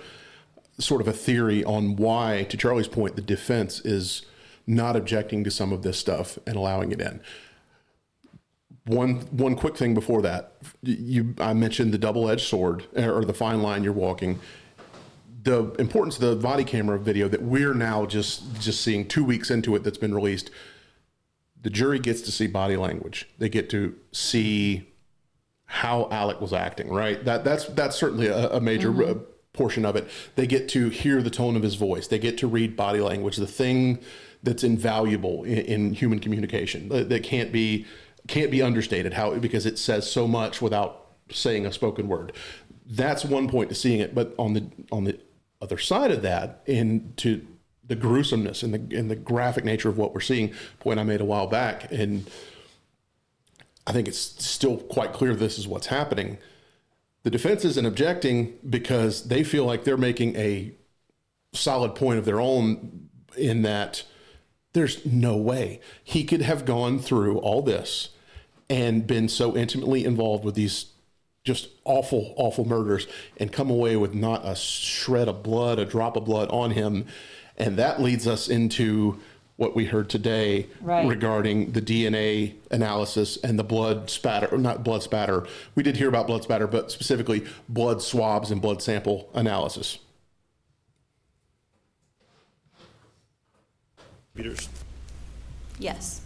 sort 0.77 1.01
of 1.01 1.07
a 1.07 1.13
theory 1.13 1.63
on 1.63 1.95
why, 1.95 2.45
to 2.49 2.57
Charlie's 2.57 2.87
point, 2.87 3.15
the 3.15 3.21
defense 3.21 3.79
is 3.79 4.25
not 4.67 4.95
objecting 4.95 5.43
to 5.45 5.51
some 5.51 5.71
of 5.71 5.81
this 5.81 5.97
stuff 5.97 6.37
and 6.45 6.55
allowing 6.55 6.91
it 6.91 6.99
in. 6.99 7.21
One 8.85 9.15
one 9.31 9.55
quick 9.55 9.75
thing 9.75 9.93
before 9.93 10.21
that, 10.21 10.53
you 10.81 11.35
I 11.39 11.53
mentioned 11.53 11.93
the 11.93 11.97
double 11.97 12.29
edged 12.29 12.47
sword 12.47 12.85
uh, 12.97 13.09
or 13.09 13.25
the 13.25 13.33
fine 13.33 13.61
line 13.61 13.83
you're 13.83 13.91
walking 13.93 14.39
the 15.47 15.71
importance 15.79 16.19
of 16.19 16.21
the 16.21 16.35
body 16.35 16.63
camera 16.63 16.99
video 16.99 17.27
that 17.27 17.41
we're 17.41 17.73
now 17.73 18.05
just 18.05 18.59
just 18.59 18.81
seeing 18.81 19.07
two 19.07 19.23
weeks 19.23 19.49
into 19.49 19.75
it 19.75 19.83
that's 19.83 19.97
been 19.97 20.13
released 20.13 20.51
the 21.61 21.69
jury 21.69 21.99
gets 21.99 22.21
to 22.21 22.31
see 22.31 22.47
body 22.47 22.77
language. 22.77 23.27
They 23.39 23.49
get 23.49 23.69
to 23.71 23.95
see 24.11 24.93
how 25.65 26.07
alex 26.11 26.39
was 26.39 26.53
acting 26.53 26.89
right? 26.89 27.23
That 27.25 27.43
that's 27.43 27.65
that's 27.65 27.97
certainly 27.97 28.27
a, 28.27 28.51
a 28.51 28.61
major 28.61 29.03
uh, 29.03 29.15
portion 29.53 29.85
of 29.85 29.95
it. 29.95 30.07
They 30.35 30.47
get 30.47 30.69
to 30.69 30.89
hear 30.89 31.21
the 31.21 31.29
tone 31.29 31.55
of 31.55 31.63
his 31.63 31.75
voice. 31.75 32.07
They 32.07 32.19
get 32.19 32.37
to 32.37 32.47
read 32.47 32.75
body 32.77 33.01
language 33.01 33.37
the 33.37 33.47
thing 33.47 33.99
that's 34.43 34.63
invaluable 34.63 35.43
in, 35.43 35.57
in 35.57 35.93
human 35.93 36.19
communication. 36.19 36.89
That, 36.89 37.09
that 37.09 37.23
can't 37.23 37.51
be 37.51 37.85
can't 38.27 38.51
be 38.51 38.61
understated 38.61 39.13
how 39.13 39.35
because 39.35 39.65
it 39.65 39.77
says 39.77 40.09
so 40.09 40.27
much 40.27 40.61
without 40.61 41.07
saying 41.31 41.65
a 41.65 41.73
spoken 41.73 42.07
word. 42.07 42.33
That's 42.85 43.25
one 43.25 43.49
point 43.49 43.69
to 43.69 43.75
seeing 43.75 43.99
it 43.99 44.15
but 44.15 44.33
on 44.37 44.53
the 44.53 44.69
on 44.91 45.03
the 45.03 45.19
other 45.61 45.77
side 45.77 46.11
of 46.11 46.21
that 46.21 46.61
into 46.65 47.45
the 47.85 47.95
gruesomeness 47.95 48.63
and 48.63 48.73
the 48.73 48.97
and 48.97 49.09
the 49.09 49.15
graphic 49.15 49.63
nature 49.63 49.89
of 49.89 49.97
what 49.97 50.13
we're 50.13 50.19
seeing 50.19 50.53
point 50.79 50.99
i 50.99 51.03
made 51.03 51.21
a 51.21 51.25
while 51.25 51.47
back 51.47 51.89
and 51.91 52.29
I 53.87 53.93
think 53.93 54.09
it's 54.09 54.19
still 54.19 54.77
quite 54.77 55.13
clear 55.13 55.33
this 55.33 55.57
is 55.57 55.65
what's 55.65 55.87
happening. 55.87 56.37
The 57.23 57.31
defense 57.31 57.63
isn't 57.63 57.85
objecting 57.85 58.59
because 58.69 59.29
they 59.29 59.45
feel 59.45 59.63
like 59.63 59.85
they're 59.85 59.95
making 59.95 60.35
a 60.35 60.73
solid 61.53 61.95
point 61.95 62.19
of 62.19 62.25
their 62.25 62.41
own 62.41 63.09
in 63.37 63.61
that 63.61 64.03
there's 64.73 65.05
no 65.05 65.37
way 65.37 65.79
he 66.03 66.25
could 66.25 66.41
have 66.41 66.65
gone 66.65 66.99
through 66.99 67.37
all 67.39 67.61
this 67.61 68.09
and 68.69 69.07
been 69.07 69.29
so 69.29 69.55
intimately 69.55 70.03
involved 70.03 70.43
with 70.43 70.55
these 70.55 70.87
just 71.47 71.69
awful, 71.85 72.33
awful 72.35 72.65
murders 72.67 73.07
and 73.37 73.51
come 73.53 73.69
away 73.69 73.95
with 73.95 74.13
not 74.13 74.41
a 74.45 74.53
shred 74.53 75.29
of 75.29 75.41
blood, 75.43 75.79
a 75.79 75.85
drop 75.85 76.17
of 76.17 76.25
blood 76.25 76.49
on 76.49 76.71
him. 76.71 77.05
And 77.57 77.77
that 77.77 78.01
leads 78.01 78.27
us 78.27 78.49
into 78.49 79.17
what 79.55 79.73
we 79.75 79.85
heard 79.85 80.09
today 80.09 80.67
Right. 80.81 81.07
regarding 81.07 81.71
the 81.71 81.81
DNA 81.81 82.55
analysis 82.69 83.37
and 83.37 83.57
the 83.57 83.63
blood 83.63 84.09
spatter, 84.09 84.55
not 84.57 84.83
blood 84.83 85.01
spatter. 85.03 85.47
We 85.73 85.83
did 85.83 85.95
hear 85.95 86.09
about 86.09 86.27
blood 86.27 86.43
spatter, 86.43 86.67
but 86.67 86.91
specifically 86.91 87.45
blood 87.69 88.01
swabs 88.01 88.51
and 88.51 88.61
blood 88.61 88.81
sample 88.83 89.29
analysis. 89.33 89.99
Peters. 94.35 94.67
Yes. 95.79 96.21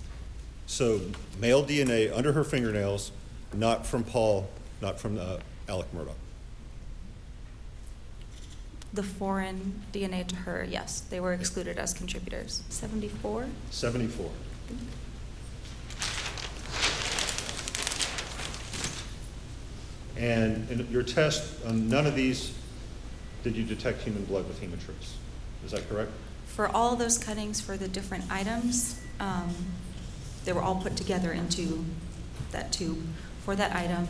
So 0.66 1.00
male 1.40 1.64
DNA 1.64 2.12
under 2.14 2.34
her 2.34 2.44
fingernails, 2.44 3.12
not 3.54 3.86
from 3.86 4.04
Paul, 4.04 4.50
not 4.82 5.00
from 5.00 5.18
uh, 5.18 5.38
Alec 5.70 5.94
Murdoch. 5.94 6.16
The 8.94 9.04
foreign 9.04 9.84
DNA 9.94 10.28
to 10.28 10.36
her, 10.36 10.68
yes, 10.70 11.02
they 11.02 11.20
were 11.20 11.34
excluded 11.34 11.78
as 11.78 11.94
contributors. 11.94 12.64
74? 12.70 13.48
74. 13.70 14.30
And 20.18 20.70
in 20.70 20.88
your 20.92 21.04
test, 21.04 21.66
on 21.66 21.90
none 21.90 22.06
of 22.06 22.16
these 22.16 22.54
did 23.44 23.56
you 23.56 23.64
detect 23.64 24.02
human 24.02 24.26
blood 24.26 24.48
with 24.48 24.62
HemaTrace. 24.62 25.14
Is 25.66 25.72
that 25.72 25.88
correct? 25.90 26.12
For 26.46 26.68
all 26.68 26.96
those 26.96 27.18
cuttings 27.18 27.62
for 27.62 27.78
the 27.78 27.88
different 27.88 28.26
items, 28.30 29.02
um, 29.20 29.56
they 30.44 30.52
were 30.52 30.62
all 30.62 30.76
put 30.76 30.96
together 30.98 31.32
into 31.32 31.86
that 32.52 32.72
tube 32.72 33.02
for 33.44 33.56
that 33.56 33.76
item. 33.76 34.08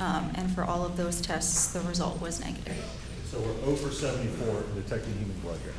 Um, 0.00 0.32
and 0.34 0.50
for 0.54 0.64
all 0.64 0.84
of 0.84 0.96
those 0.96 1.20
tests, 1.20 1.72
the 1.72 1.80
result 1.80 2.20
was 2.20 2.40
negative. 2.40 2.82
So 3.30 3.38
we're 3.38 3.70
over 3.70 3.90
74 3.90 4.48
in 4.48 4.82
detecting 4.82 5.12
human 5.18 5.38
blood 5.40 5.58
here. 5.62 5.74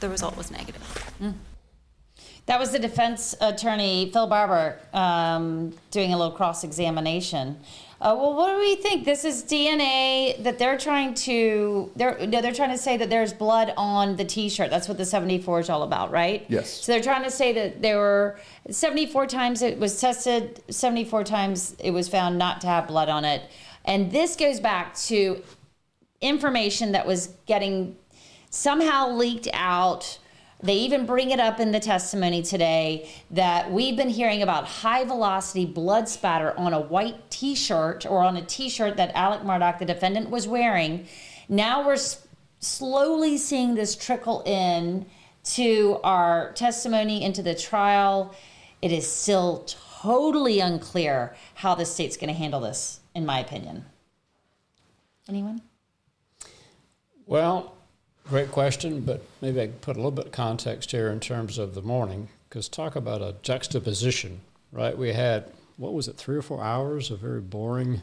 The 0.00 0.08
result 0.10 0.36
was 0.36 0.50
negative. 0.50 0.82
That 2.46 2.60
was 2.60 2.72
the 2.72 2.78
defense 2.78 3.34
attorney, 3.40 4.10
Phil 4.12 4.26
Barber, 4.26 4.78
um, 4.92 5.72
doing 5.90 6.12
a 6.12 6.18
little 6.18 6.34
cross 6.34 6.62
examination. 6.62 7.58
Uh, 8.00 8.14
well, 8.18 8.34
what 8.34 8.52
do 8.52 8.58
we 8.58 8.76
think? 8.76 9.04
This 9.04 9.24
is 9.24 9.44
DNA 9.44 10.42
that 10.42 10.58
they're 10.58 10.76
trying 10.76 11.14
to 11.14 11.90
they're 11.96 12.26
they're 12.26 12.52
trying 12.52 12.70
to 12.70 12.78
say 12.78 12.96
that 12.96 13.08
there's 13.08 13.32
blood 13.32 13.72
on 13.76 14.16
the 14.16 14.24
T-shirt. 14.24 14.68
That's 14.68 14.88
what 14.88 14.98
the 14.98 15.04
74 15.04 15.60
is 15.60 15.70
all 15.70 15.82
about, 15.82 16.10
right? 16.10 16.44
Yes. 16.48 16.70
So 16.70 16.92
they're 16.92 17.02
trying 17.02 17.22
to 17.22 17.30
say 17.30 17.52
that 17.52 17.82
there 17.82 17.98
were 17.98 18.38
74 18.68 19.26
times 19.26 19.62
it 19.62 19.78
was 19.78 20.00
tested, 20.00 20.62
74 20.68 21.24
times 21.24 21.76
it 21.78 21.92
was 21.92 22.08
found 22.08 22.36
not 22.36 22.60
to 22.62 22.66
have 22.66 22.88
blood 22.88 23.08
on 23.08 23.24
it, 23.24 23.42
and 23.84 24.10
this 24.10 24.36
goes 24.36 24.60
back 24.60 24.96
to 24.96 25.42
information 26.20 26.92
that 26.92 27.06
was 27.06 27.28
getting 27.46 27.96
somehow 28.50 29.10
leaked 29.10 29.48
out. 29.52 30.18
They 30.64 30.76
even 30.76 31.04
bring 31.04 31.30
it 31.30 31.38
up 31.38 31.60
in 31.60 31.72
the 31.72 31.78
testimony 31.78 32.42
today 32.42 33.10
that 33.30 33.70
we've 33.70 33.98
been 33.98 34.08
hearing 34.08 34.40
about 34.40 34.64
high 34.64 35.04
velocity 35.04 35.66
blood 35.66 36.08
spatter 36.08 36.58
on 36.58 36.72
a 36.72 36.80
white 36.80 37.30
t 37.30 37.54
shirt 37.54 38.06
or 38.06 38.20
on 38.20 38.38
a 38.38 38.42
t 38.42 38.70
shirt 38.70 38.96
that 38.96 39.12
Alex 39.14 39.44
Murdaugh, 39.44 39.78
the 39.78 39.84
defendant, 39.84 40.30
was 40.30 40.48
wearing. 40.48 41.06
Now 41.50 41.86
we're 41.86 41.92
s- 41.92 42.26
slowly 42.60 43.36
seeing 43.36 43.74
this 43.74 43.94
trickle 43.94 44.42
in 44.46 45.04
to 45.52 46.00
our 46.02 46.52
testimony 46.52 47.22
into 47.22 47.42
the 47.42 47.54
trial. 47.54 48.34
It 48.80 48.90
is 48.90 49.06
still 49.06 49.66
totally 50.00 50.60
unclear 50.60 51.36
how 51.56 51.74
the 51.74 51.84
state's 51.84 52.16
going 52.16 52.28
to 52.28 52.34
handle 52.34 52.60
this, 52.60 53.00
in 53.14 53.26
my 53.26 53.38
opinion. 53.38 53.84
Anyone? 55.28 55.60
Well, 57.26 57.73
great 58.28 58.50
question, 58.50 59.00
but 59.00 59.22
maybe 59.40 59.60
I 59.60 59.66
can 59.66 59.74
put 59.76 59.96
a 59.96 59.98
little 59.98 60.10
bit 60.10 60.26
of 60.26 60.32
context 60.32 60.90
here 60.90 61.08
in 61.08 61.20
terms 61.20 61.58
of 61.58 61.74
the 61.74 61.82
morning, 61.82 62.28
because 62.48 62.68
talk 62.68 62.96
about 62.96 63.22
a 63.22 63.36
juxtaposition, 63.42 64.40
right? 64.72 64.96
We 64.96 65.12
had, 65.12 65.44
what 65.76 65.92
was 65.92 66.08
it, 66.08 66.16
three 66.16 66.36
or 66.36 66.42
four 66.42 66.62
hours 66.62 67.10
of 67.10 67.20
very 67.20 67.40
boring 67.40 68.02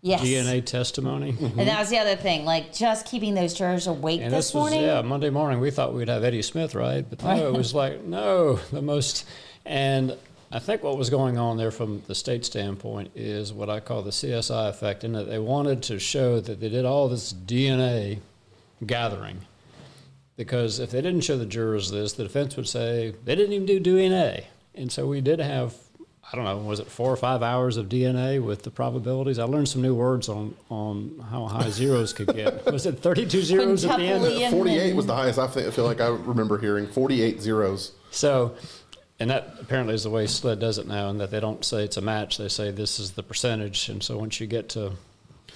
Yes. 0.00 0.22
DNA 0.22 0.64
testimony. 0.64 1.30
And 1.30 1.38
mm-hmm. 1.38 1.64
that 1.64 1.80
was 1.80 1.90
the 1.90 1.98
other 1.98 2.14
thing, 2.14 2.44
like 2.44 2.72
just 2.72 3.04
keeping 3.06 3.34
those 3.34 3.52
jurors 3.52 3.88
awake 3.88 4.20
And 4.20 4.32
this, 4.32 4.46
this 4.46 4.54
was, 4.54 4.70
morning. 4.70 4.82
yeah, 4.82 5.02
Monday 5.02 5.28
morning. 5.30 5.58
We 5.58 5.72
thought 5.72 5.92
we'd 5.92 6.08
have 6.08 6.22
Eddie 6.22 6.42
Smith, 6.42 6.76
right? 6.76 7.04
But 7.08 7.22
no, 7.24 7.48
it 7.48 7.54
was 7.54 7.74
like, 7.74 8.04
no, 8.04 8.60
the 8.70 8.80
most. 8.80 9.26
And 9.64 10.16
I 10.52 10.60
think 10.60 10.84
what 10.84 10.96
was 10.96 11.10
going 11.10 11.36
on 11.36 11.56
there 11.56 11.72
from 11.72 12.04
the 12.06 12.14
state 12.14 12.44
standpoint 12.44 13.10
is 13.16 13.52
what 13.52 13.68
I 13.68 13.80
call 13.80 14.02
the 14.02 14.10
CSI 14.10 14.68
effect, 14.68 15.02
in 15.02 15.14
that 15.14 15.28
they 15.28 15.40
wanted 15.40 15.82
to 15.84 15.98
show 15.98 16.38
that 16.38 16.60
they 16.60 16.68
did 16.68 16.84
all 16.84 17.08
this 17.08 17.32
DNA 17.32 18.20
gathering. 18.84 19.40
Because 20.36 20.78
if 20.78 20.92
they 20.92 21.00
didn't 21.00 21.22
show 21.22 21.36
the 21.36 21.46
jurors 21.46 21.90
this, 21.90 22.12
the 22.12 22.22
defense 22.22 22.56
would 22.56 22.68
say 22.68 23.14
they 23.24 23.34
didn't 23.34 23.52
even 23.52 23.66
do 23.66 23.80
DNA. 23.80 24.44
And 24.74 24.90
so 24.92 25.06
we 25.06 25.20
did 25.20 25.40
have, 25.40 25.74
I 26.32 26.36
don't 26.36 26.44
know, 26.44 26.58
was 26.58 26.78
it 26.78 26.86
four 26.86 27.12
or 27.12 27.16
five 27.16 27.42
hours 27.42 27.76
of 27.76 27.88
DNA 27.88 28.40
with 28.40 28.62
the 28.62 28.70
probabilities? 28.70 29.40
I 29.40 29.44
learned 29.44 29.68
some 29.68 29.82
new 29.82 29.96
words 29.96 30.28
on, 30.28 30.54
on 30.70 31.24
how 31.28 31.46
high 31.46 31.70
zeros 31.70 32.12
could 32.12 32.32
get. 32.32 32.64
Was 32.72 32.86
it 32.86 33.00
32 33.00 33.42
zeros 33.42 33.84
at 33.84 33.98
the 33.98 34.04
end? 34.04 34.52
48 34.52 34.94
was 34.94 35.06
the 35.06 35.16
highest 35.16 35.40
I 35.40 35.48
feel 35.48 35.84
like 35.84 36.00
I 36.00 36.08
remember 36.08 36.58
hearing. 36.58 36.86
48 36.86 37.40
zeros. 37.40 37.92
So, 38.12 38.54
and 39.18 39.30
that 39.30 39.54
apparently 39.60 39.94
is 39.94 40.04
the 40.04 40.10
way 40.10 40.28
SLED 40.28 40.60
does 40.60 40.78
it 40.78 40.86
now, 40.86 41.08
and 41.08 41.18
that 41.20 41.32
they 41.32 41.40
don't 41.40 41.64
say 41.64 41.82
it's 41.82 41.96
a 41.96 42.00
match. 42.00 42.38
They 42.38 42.48
say 42.48 42.70
this 42.70 43.00
is 43.00 43.12
the 43.12 43.24
percentage. 43.24 43.88
And 43.88 44.00
so 44.02 44.16
once 44.18 44.38
you 44.38 44.46
get 44.46 44.68
to 44.70 44.92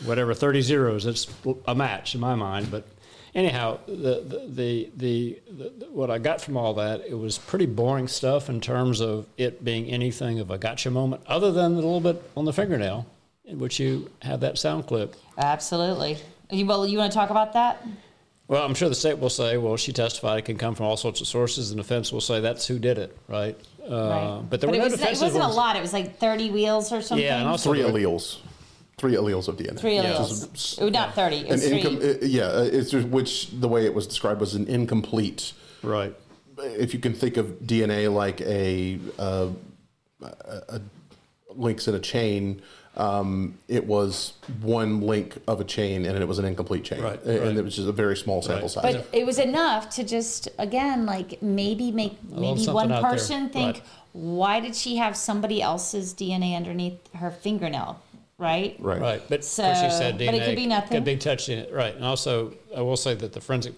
whatever 0.05 0.35
30 0.35 0.63
zeros, 0.63 1.07
it's 1.07 1.29
a 1.69 1.75
match 1.75 2.17
in 2.17 2.21
my 2.21 2.35
mind. 2.35 2.71
But 2.71 2.85
anyhow, 3.35 3.79
the, 3.87 3.92
the, 4.21 4.42
the, 4.49 4.90
the, 4.97 5.40
the, 5.51 5.87
what 5.90 6.11
I 6.11 6.18
got 6.18 6.40
from 6.40 6.57
all 6.57 6.75
that, 6.75 7.03
it 7.07 7.14
was 7.14 7.38
pretty 7.38 7.66
boring 7.66 8.09
stuff 8.09 8.49
in 8.49 8.61
terms 8.61 9.01
of 9.01 9.27
it 9.37 9.64
being 9.64 9.87
anything 9.87 10.40
of 10.40 10.51
a 10.51 10.59
gotcha 10.59 10.90
moment, 10.90 11.23
other 11.27 11.53
than 11.53 11.73
a 11.73 11.77
little 11.77 12.01
bit 12.01 12.23
on 12.37 12.45
the 12.45 12.53
fingernail, 12.53 13.07
in 13.45 13.59
which 13.59 13.81
you 13.81 14.11
have 14.23 14.40
that 14.40 14.59
sound 14.59 14.87
clip. 14.87 15.14
Absolutely. 15.38 16.18
You, 16.51 16.66
well, 16.66 16.87
you 16.87 16.99
want 16.99 17.12
to 17.12 17.18
talk 17.18 17.31
about 17.31 17.53
that? 17.55 17.85
Well, 18.49 18.64
I'm 18.64 18.75
sure 18.75 18.88
the 18.88 18.95
state 18.95 19.18
will 19.18 19.31
say, 19.31 19.57
well, 19.57 19.77
she 19.77 19.92
testified 19.92 20.40
it 20.40 20.45
can 20.45 20.59
come 20.59 20.75
from 20.75 20.87
all 20.87 20.97
sorts 20.97 21.21
of 21.21 21.27
sources. 21.27 21.71
and 21.71 21.79
The 21.79 21.83
defense 21.83 22.12
will 22.12 22.21
say 22.21 22.40
that's 22.40 22.66
who 22.66 22.79
did 22.79 22.99
it, 22.99 23.16
right? 23.29 23.59
Uh, 23.83 23.87
right. 23.88 24.42
But 24.51 24.61
there 24.61 24.68
were 24.68 24.77
it, 24.77 24.79
no 24.79 24.85
was, 24.85 25.01
It 25.01 25.21
wasn't 25.21 25.45
a 25.45 25.49
lot. 25.49 25.77
It 25.77 25.81
was 25.81 25.92
like 25.92 26.18
30 26.18 26.51
alleles 26.51 26.92
or 26.92 27.01
something. 27.01 27.25
Yeah, 27.25 27.38
and 27.38 27.49
also 27.49 27.73
Three 27.73 27.81
alleles. 27.81 28.38
Three 28.98 29.14
alleles 29.14 29.48
of 29.48 29.57
DNA. 29.57 29.78
Three 29.78 29.96
Yeah. 29.96 30.12
alleles. 30.14 30.78
Oh, 30.81 30.88
not 30.88 31.14
30. 31.14 31.37
It 31.38 31.44
An 31.44 31.48
was 31.52 31.66
three. 31.68 31.83
incom- 31.83 32.22
uh, 32.22 32.26
yeah, 32.26 32.42
uh, 32.44 32.62
it's 32.70 32.90
just, 32.90 33.09
which 33.09 33.48
the 33.50 33.68
way 33.68 33.85
it 33.87 33.94
was 33.94 34.07
described 34.07 34.40
was 34.40 34.55
an 34.55 34.66
incomplete. 34.68 35.52
Right. 35.83 36.14
If 36.59 36.94
you 36.94 37.00
can 37.00 37.12
think 37.14 37.37
of 37.37 37.46
DNA 37.66 38.09
like 38.12 38.40
a, 38.42 38.98
uh, 39.18 39.48
a, 40.22 40.26
a 40.68 40.81
links 41.57 41.88
in 41.88 41.94
a 41.94 41.98
chain, 41.98 42.62
um, 42.96 43.59
it 43.68 43.87
was 43.87 44.35
one 44.61 45.00
link 45.00 45.38
of 45.48 45.61
a 45.61 45.64
chain 45.64 46.05
and 46.05 46.16
it 46.18 46.28
was 46.28 46.38
an 46.38 46.44
incomplete 46.44 46.85
chain, 46.85 47.00
Right, 47.00 47.20
and 47.24 47.40
right. 47.40 47.57
it 47.57 47.64
was 47.64 47.74
just 47.74 47.88
a 47.88 47.92
very 47.92 48.16
small 48.16 48.42
sample 48.42 48.62
Right. 48.64 48.70
size. 48.70 48.83
But 48.96 49.09
it 49.12 49.24
was 49.26 49.38
enough 49.38 49.88
to 49.96 50.05
just, 50.05 50.48
again, 50.59 51.07
like 51.07 51.42
maybe 51.42 51.90
make 51.90 52.18
maybe 52.31 52.66
one 52.66 52.92
out 52.92 53.00
there. 53.02 53.11
person 53.11 53.48
think, 53.48 53.76
Right. 53.78 53.83
why 54.12 54.61
did 54.61 54.76
she 54.76 54.96
have 54.96 55.16
somebody 55.16 55.62
else's 55.62 56.12
DNA 56.12 56.55
underneath 56.55 56.98
her 57.14 57.31
fingernail? 57.31 57.98
Right? 58.42 58.74
right. 58.81 59.00
Right, 59.00 59.22
but 59.28 59.44
So- 59.44 59.62
of 59.62 59.76
course 59.78 59.92
she 59.92 59.96
said 59.98 60.18
DNA 60.18 60.26
but 60.26 60.35
it 60.35 60.44
could 60.46 60.57
be 60.57 60.66
nothing. 60.66 60.96
Could 60.96 61.05
be 61.05 61.16
touched 61.16 61.48
in 61.48 61.59
it, 61.61 61.72
right? 61.72 61.94
And 61.94 62.05
also, 62.05 62.55
I 62.76 62.83
will 62.83 62.96
say 62.96 63.14
that 63.14 63.33
the 63.33 63.40
forensic 63.40 63.74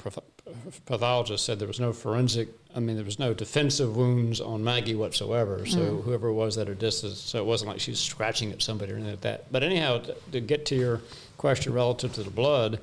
pathologist 0.87 1.45
said 1.45 1.59
there 1.59 1.69
was 1.69 1.81
no 1.81 1.93
forensic. 1.93 2.49
I 2.75 2.81
mean, 2.81 2.97
there 2.97 3.05
was 3.05 3.19
no 3.19 3.35
defensive 3.35 3.95
wounds 3.97 4.41
on 4.41 4.65
Maggie 4.65 4.95
whatsoever. 4.95 5.67
So 5.67 5.79
Mm. 5.79 6.03
whoever 6.05 6.29
it 6.29 6.33
was 6.33 6.57
at 6.59 6.67
her 6.69 6.75
distance, 6.75 7.19
so 7.21 7.39
it 7.39 7.45
wasn't 7.47 7.71
like 7.73 7.81
she 7.81 7.91
was 7.91 8.01
scratching 8.01 8.51
at 8.53 8.63
somebody 8.63 8.93
or 8.93 8.97
anything 8.97 9.13
like 9.13 9.21
that. 9.21 9.53
But 9.53 9.63
anyhow, 9.63 9.99
to, 9.99 10.15
to 10.33 10.41
get 10.41 10.65
to 10.67 10.75
your 10.75 11.03
question 11.37 11.73
relative 11.75 12.15
to 12.15 12.23
the 12.23 12.31
blood, 12.31 12.81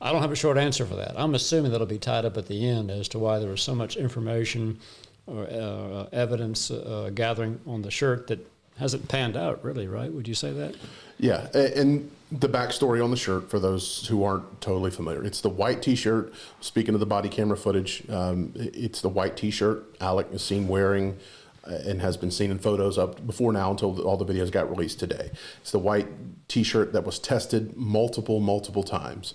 I 0.00 0.12
don't 0.12 0.22
have 0.22 0.32
a 0.32 0.36
short 0.36 0.56
answer 0.56 0.86
for 0.86 0.96
that. 0.96 1.12
I'm 1.20 1.34
assuming 1.34 1.70
that'll 1.72 1.86
be 1.86 1.98
tied 1.98 2.24
up 2.24 2.38
at 2.38 2.46
the 2.46 2.66
end 2.66 2.90
as 2.90 3.08
to 3.08 3.18
why 3.18 3.38
there 3.38 3.50
was 3.50 3.60
so 3.62 3.74
much 3.74 3.96
information 3.96 4.78
or 5.26 5.44
uh, 5.44 6.06
evidence 6.12 6.70
uh, 6.70 7.10
gathering 7.14 7.60
on 7.66 7.82
the 7.82 7.90
shirt 7.90 8.26
that 8.28 8.38
hasn't 8.80 9.08
panned 9.08 9.36
out, 9.36 9.62
really, 9.62 9.86
right? 9.86 10.12
Would 10.12 10.26
you 10.26 10.34
say 10.34 10.52
that? 10.52 10.74
Yeah, 11.18 11.48
and 11.54 12.10
the 12.32 12.48
backstory 12.48 13.04
on 13.04 13.10
the 13.10 13.16
shirt 13.16 13.50
for 13.50 13.60
those 13.60 14.06
who 14.06 14.24
aren't 14.24 14.60
totally 14.60 14.90
familiar. 14.90 15.22
It's 15.22 15.42
the 15.42 15.50
white 15.50 15.82
T-shirt. 15.82 16.32
Speaking 16.60 16.94
of 16.94 17.00
the 17.00 17.06
body 17.06 17.28
camera 17.28 17.58
footage, 17.58 18.02
um, 18.08 18.52
it's 18.56 19.02
the 19.02 19.08
white 19.08 19.36
T-shirt 19.36 19.84
Alex 20.00 20.32
is 20.32 20.42
seen 20.42 20.66
wearing 20.66 21.18
uh, 21.66 21.74
and 21.86 22.00
has 22.00 22.16
been 22.16 22.30
seen 22.30 22.50
in 22.50 22.58
photos 22.58 22.96
up 22.96 23.26
before 23.26 23.52
now 23.52 23.70
until 23.70 24.00
all 24.00 24.16
the 24.16 24.24
videos 24.24 24.50
got 24.50 24.70
released 24.70 24.98
today. 24.98 25.30
It's 25.60 25.72
the 25.72 25.78
white 25.78 26.08
T-shirt 26.48 26.94
that 26.94 27.04
was 27.04 27.18
tested 27.18 27.76
multiple, 27.76 28.40
multiple 28.40 28.82
times. 28.82 29.34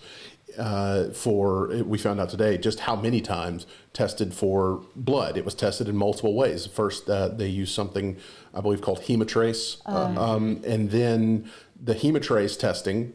Uh, 0.57 1.09
for 1.09 1.67
we 1.83 1.97
found 1.97 2.17
out 2.17 2.29
today 2.29 2.57
just 2.57 2.79
how 2.79 2.95
many 2.95 3.19
times 3.19 3.67
tested 3.91 4.33
for 4.33 4.81
blood. 4.95 5.37
It 5.37 5.43
was 5.43 5.53
tested 5.53 5.89
in 5.89 5.97
multiple 5.97 6.33
ways. 6.33 6.65
First, 6.65 7.09
uh, 7.09 7.27
they 7.27 7.47
used 7.47 7.75
something 7.75 8.15
I 8.55 8.61
believe 8.61 8.81
called 8.81 9.01
HemaTrace, 9.01 9.81
uh, 9.85 10.19
um, 10.19 10.61
and 10.65 10.89
then 10.89 11.51
the 11.79 11.93
HemaTrace 11.93 12.57
testing 12.57 13.13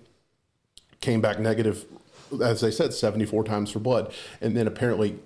came 1.00 1.20
back 1.20 1.38
negative, 1.38 1.86
as 2.42 2.60
they 2.60 2.70
said, 2.70 2.92
74 2.92 3.44
times 3.44 3.70
for 3.70 3.78
blood. 3.78 4.12
And 4.40 4.56
then 4.56 4.66
apparently, 4.66 5.18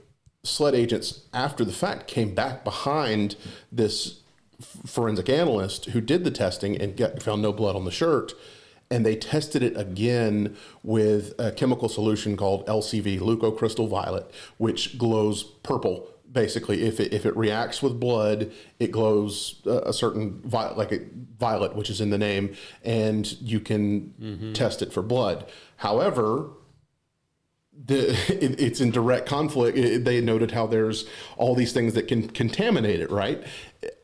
SLED 0.44 0.74
agents 0.74 1.22
after 1.32 1.64
the 1.64 1.72
fact 1.72 2.06
came 2.06 2.34
back 2.34 2.64
behind 2.64 3.36
this 3.72 4.20
forensic 4.86 5.28
analyst 5.28 5.86
who 5.86 6.00
did 6.00 6.22
the 6.22 6.30
testing 6.30 6.80
and 6.80 6.98
found 7.22 7.42
no 7.42 7.52
blood 7.52 7.74
on 7.74 7.84
the 7.84 7.90
shirt. 7.90 8.32
And 8.90 9.04
they 9.04 9.16
tested 9.16 9.62
it 9.62 9.76
again 9.76 10.56
with 10.82 11.34
a 11.38 11.50
chemical 11.50 11.88
solution 11.88 12.36
called 12.36 12.66
LCV, 12.66 13.18
leucocrystal 13.18 13.88
violet, 13.88 14.30
which 14.58 14.98
glows 14.98 15.42
purple 15.42 16.13
basically 16.30 16.82
if 16.82 17.00
it 17.00 17.12
if 17.12 17.24
it 17.24 17.36
reacts 17.36 17.82
with 17.82 17.98
blood 18.00 18.50
it 18.78 18.90
glows 18.90 19.62
a, 19.66 19.92
certain 19.92 20.40
violet 20.42 20.76
like 20.76 20.92
a 20.92 21.00
violet 21.38 21.76
which 21.76 21.88
is 21.88 22.00
in 22.00 22.10
the 22.10 22.18
name 22.18 22.54
and 22.82 23.40
you 23.40 23.60
can 23.60 24.12
mm-hmm. 24.20 24.52
test 24.52 24.82
it 24.82 24.92
for 24.92 25.02
blood. 25.02 25.46
However 25.76 26.50
the 27.86 28.10
it, 28.28 28.60
it's 28.60 28.80
in 28.80 28.90
direct 28.90 29.26
conflict. 29.26 29.76
It, 29.76 30.04
they 30.04 30.20
noted 30.20 30.52
how 30.52 30.66
there's 30.66 31.06
all 31.36 31.54
these 31.54 31.72
things 31.72 31.94
that 31.94 32.08
can 32.08 32.28
contaminate 32.28 33.00
it 33.00 33.10
right? 33.10 33.42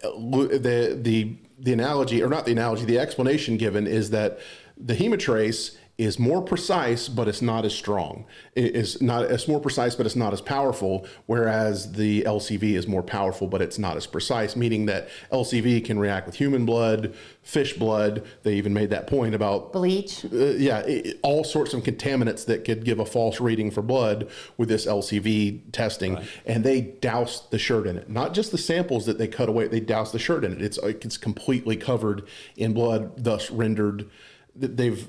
The 0.02 0.98
the 1.00 1.36
the 1.58 1.72
analogy 1.72 2.22
or 2.22 2.28
not 2.28 2.46
the 2.46 2.52
analogy 2.52 2.84
the 2.84 2.98
explanation 2.98 3.56
given 3.56 3.86
is 3.86 4.10
that 4.10 4.38
the 4.76 4.94
HemaTrace 4.94 5.76
is 6.00 6.18
more 6.18 6.40
precise, 6.40 7.10
but 7.10 7.28
it's 7.28 7.42
not 7.42 7.66
as 7.66 7.74
strong. 7.74 8.24
It 8.54 8.74
is 8.74 9.02
not 9.02 9.24
it's 9.24 9.46
more 9.46 9.60
precise, 9.60 9.94
but 9.94 10.06
it's 10.06 10.16
not 10.16 10.32
as 10.32 10.40
powerful. 10.40 11.06
Whereas 11.26 11.92
the 11.92 12.22
LCV 12.22 12.72
is 12.72 12.88
more 12.88 13.02
powerful, 13.02 13.46
but 13.46 13.60
it's 13.60 13.78
not 13.78 13.98
as 13.98 14.06
precise. 14.06 14.56
Meaning 14.56 14.86
that 14.86 15.10
LCV 15.30 15.84
can 15.84 15.98
react 15.98 16.24
with 16.24 16.36
human 16.36 16.64
blood, 16.64 17.14
fish 17.42 17.74
blood. 17.74 18.24
They 18.44 18.54
even 18.54 18.72
made 18.72 18.88
that 18.90 19.08
point 19.08 19.34
about 19.34 19.74
bleach. 19.74 20.24
Uh, 20.24 20.54
yeah, 20.56 20.78
it, 20.78 21.20
all 21.22 21.44
sorts 21.44 21.74
of 21.74 21.82
contaminants 21.82 22.46
that 22.46 22.64
could 22.64 22.82
give 22.82 22.98
a 22.98 23.04
false 23.04 23.38
reading 23.38 23.70
for 23.70 23.82
blood 23.82 24.30
with 24.56 24.70
this 24.70 24.86
LCV 24.86 25.70
testing, 25.70 26.14
right. 26.14 26.26
and 26.46 26.64
they 26.64 26.80
doused 26.80 27.50
the 27.50 27.58
shirt 27.58 27.86
in 27.86 27.98
it. 27.98 28.08
Not 28.08 28.32
just 28.32 28.52
the 28.52 28.58
samples 28.58 29.04
that 29.04 29.18
they 29.18 29.28
cut 29.28 29.50
away; 29.50 29.68
they 29.68 29.80
doused 29.80 30.14
the 30.14 30.18
shirt 30.18 30.46
in 30.46 30.52
it. 30.52 30.62
It's 30.62 30.78
it's 30.78 31.18
completely 31.18 31.76
covered 31.76 32.26
in 32.56 32.72
blood, 32.72 33.22
thus 33.22 33.50
rendered. 33.50 34.08
They've 34.56 35.06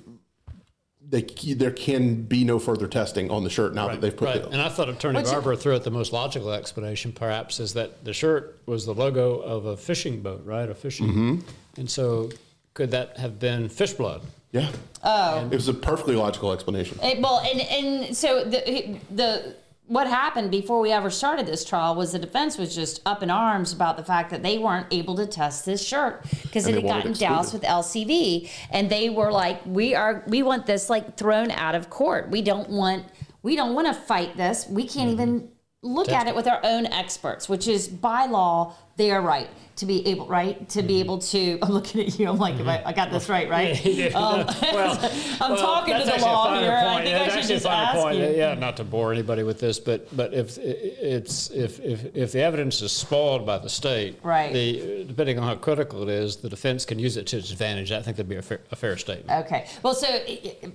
they, 1.12 1.24
there 1.54 1.72
can 1.72 2.24
be 2.24 2.46
no 2.46 2.58
further 2.58 2.88
testing 2.88 3.30
on 3.30 3.44
the 3.44 3.50
shirt 3.50 3.76
now 3.76 3.88
right, 3.88 3.94
that 3.94 4.02
they've 4.02 4.16
put 4.16 4.26
right. 4.26 4.38
it 4.38 4.46
on. 4.46 4.54
And 4.54 4.62
I 4.62 4.70
thought 4.70 4.88
Attorney 4.88 5.18
What's 5.18 5.32
Barber 5.32 5.54
it? 5.54 5.58
threw 5.58 5.76
out 5.76 5.84
the 5.84 5.92
most 5.92 6.14
logical 6.14 6.54
explanation, 6.54 7.12
perhaps, 7.12 7.60
is 7.60 7.74
that 7.74 8.06
the 8.06 8.14
shirt 8.14 8.60
was 8.66 8.86
the 8.86 8.94
logo 8.94 9.40
of 9.40 9.66
a 9.66 9.76
fishing 9.76 10.22
boat, 10.22 10.42
right? 10.46 10.70
A 10.70 10.74
fishing. 10.74 11.08
Mm-hmm. 11.08 11.40
And 11.78 11.90
so 11.90 12.30
could 12.74 12.92
that 12.92 13.18
have 13.18 13.40
been 13.40 13.68
fish 13.68 13.92
blood? 13.92 14.22
Yeah. 14.54 14.72
Oh. 15.04 15.46
it 15.52 15.56
was 15.56 15.68
a 15.68 15.74
perfectly 15.74 16.16
logical 16.16 16.54
explanation. 16.54 16.98
It, 17.04 17.20
well, 17.22 17.40
and, 17.40 17.60
and 17.62 18.16
so 18.16 18.46
the, 18.46 18.98
the 19.10 19.56
what 19.92 20.08
happened 20.08 20.50
before 20.50 20.80
we 20.80 20.90
ever 20.90 21.10
started 21.10 21.46
this 21.46 21.66
trial 21.66 21.96
was 21.96 22.14
the 22.14 22.20
defense 22.20 22.58
was 22.58 22.74
just 22.74 23.02
up 23.06 23.22
in 23.22 23.30
arms 23.30 23.74
about 23.74 23.98
the 23.98 24.04
fact 24.06 24.30
that 24.30 24.42
they 24.42 24.58
weren't 24.58 24.88
able 24.90 25.18
to 25.18 25.26
test 25.26 25.66
this 25.66 25.86
shirt 25.86 26.24
because 26.44 26.66
it 26.66 26.76
had 26.76 26.84
gotten 26.86 27.12
doused 27.12 27.52
with 27.52 27.64
LCV, 27.64 28.50
and 28.70 28.90
they 28.90 29.10
were 29.10 29.34
like, 29.34 29.60
"We 29.66 29.94
are, 29.94 30.24
we 30.28 30.44
want 30.44 30.66
this 30.66 30.90
like 30.90 31.18
thrown 31.18 31.52
out 31.52 31.76
of 31.76 31.90
court. 31.90 32.30
We 32.30 32.42
don't 32.42 32.70
want, 32.70 33.04
we 33.44 33.58
don't 33.58 33.76
want 33.76 33.88
to 33.88 33.94
fight 33.94 34.38
this. 34.38 34.66
We 34.70 34.88
can't 34.88 35.12
mm-hmm. 35.12 35.22
even 35.22 35.51
look 35.84 36.10
at 36.10 36.28
it 36.28 36.36
with 36.36 36.48
our 36.48 36.60
own 36.64 36.86
experts, 36.86 37.50
which 37.50 37.68
is 37.68 37.88
by 37.88 38.26
law 38.28 38.76
they 38.98 39.10
are 39.10 39.22
right 39.22 39.50
to 39.78 39.86
be 39.86 40.06
able 40.06 40.28
right 40.28 40.70
to 40.70 40.84
be 40.84 40.96
mm-hmm. 40.96 41.00
able 41.02 41.18
to 41.18 41.58
i'm 41.64 41.72
looking 41.72 42.02
at 42.02 42.20
you 42.20 42.30
i'm 42.30 42.38
like 42.38 42.56
mm-hmm. 42.56 42.70
I, 42.70 42.84
I, 42.88 42.94
got 42.94 43.10
this 43.10 43.30
right 43.30 43.50
right 43.50 43.84
yeah, 43.86 44.08
um, 44.08 44.46
well, 44.46 45.00
i'm 45.42 45.52
well, 45.54 45.58
talking 45.58 45.98
to 45.98 46.04
the 46.04 46.18
law 46.22 46.60
here 46.60 46.70
point. 46.70 46.88
i 46.88 47.04
think 47.04 47.10
yeah, 47.10 47.24
i 47.24 47.40
should 47.40 47.48
just 47.48 47.66
ask 47.66 48.00
point. 48.00 48.18
you 48.18 48.26
yeah 48.26 48.54
not 48.54 48.78
to 48.78 48.84
bore 48.84 49.12
anybody 49.12 49.44
with 49.44 49.60
this 49.60 49.80
but 49.80 50.16
but 50.16 50.34
if 50.34 50.58
it's 50.60 51.50
if 51.52 51.80
if, 51.80 52.16
if 52.16 52.32
the 52.32 52.42
evidence 52.42 52.82
is 52.82 52.92
spoiled 52.92 53.46
by 53.46 53.58
the 53.58 53.70
state 53.70 54.20
right 54.24 54.54
the 54.54 55.04
depending 55.06 55.40
on 55.40 55.48
how 55.48 55.56
critical 55.56 56.04
it 56.04 56.10
is 56.10 56.36
the 56.38 56.50
defense 56.50 56.86
can 56.86 57.00
use 57.00 57.18
it 57.18 57.26
to 57.26 57.38
its 57.38 57.52
advantage 57.52 57.92
i 57.92 58.02
think 58.02 58.18
that'd 58.18 58.30
be 58.30 58.36
a 58.36 58.42
fair, 58.42 58.60
a 58.72 58.76
fair 58.76 58.98
statement 58.98 59.46
okay 59.46 59.68
well 59.82 59.96
so 59.96 60.08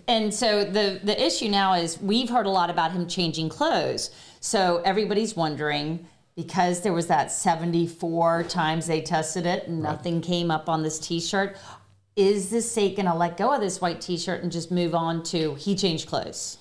and 0.09 0.33
so 0.35 0.65
the 0.65 1.01
the 1.05 1.25
issue 1.25 1.49
now 1.49 1.75
is 1.75 2.01
we've 2.01 2.31
heard 2.31 2.47
a 2.47 2.51
lot 2.51 2.71
about 2.71 2.91
him 2.91 3.07
changing 3.07 3.49
clothes 3.49 4.11
so 4.47 4.81
everybody's 4.85 5.35
wondering 5.35 6.07
because 6.37 6.83
there 6.83 6.93
was 6.93 7.09
that 7.09 7.33
74 7.33 8.45
times 8.45 8.87
they 8.87 9.01
tested 9.01 9.45
it 9.45 9.67
and 9.67 9.83
nothing 9.83 10.21
came 10.21 10.53
up 10.53 10.69
on 10.69 10.85
this 10.85 11.01
t-shirt 11.01 11.57
is 12.15 12.49
the 12.51 12.63
state 12.63 12.95
going 12.95 13.07
to 13.07 13.15
let 13.15 13.37
go 13.37 13.53
of 13.53 13.61
this 13.61 13.81
white 13.81 14.01
t-shirt 14.01 14.45
and 14.45 14.53
just 14.53 14.71
move 14.71 14.95
on 14.95 15.25
to 15.25 15.55
he 15.57 15.75
changed 15.75 16.09
clothes? 16.09 16.59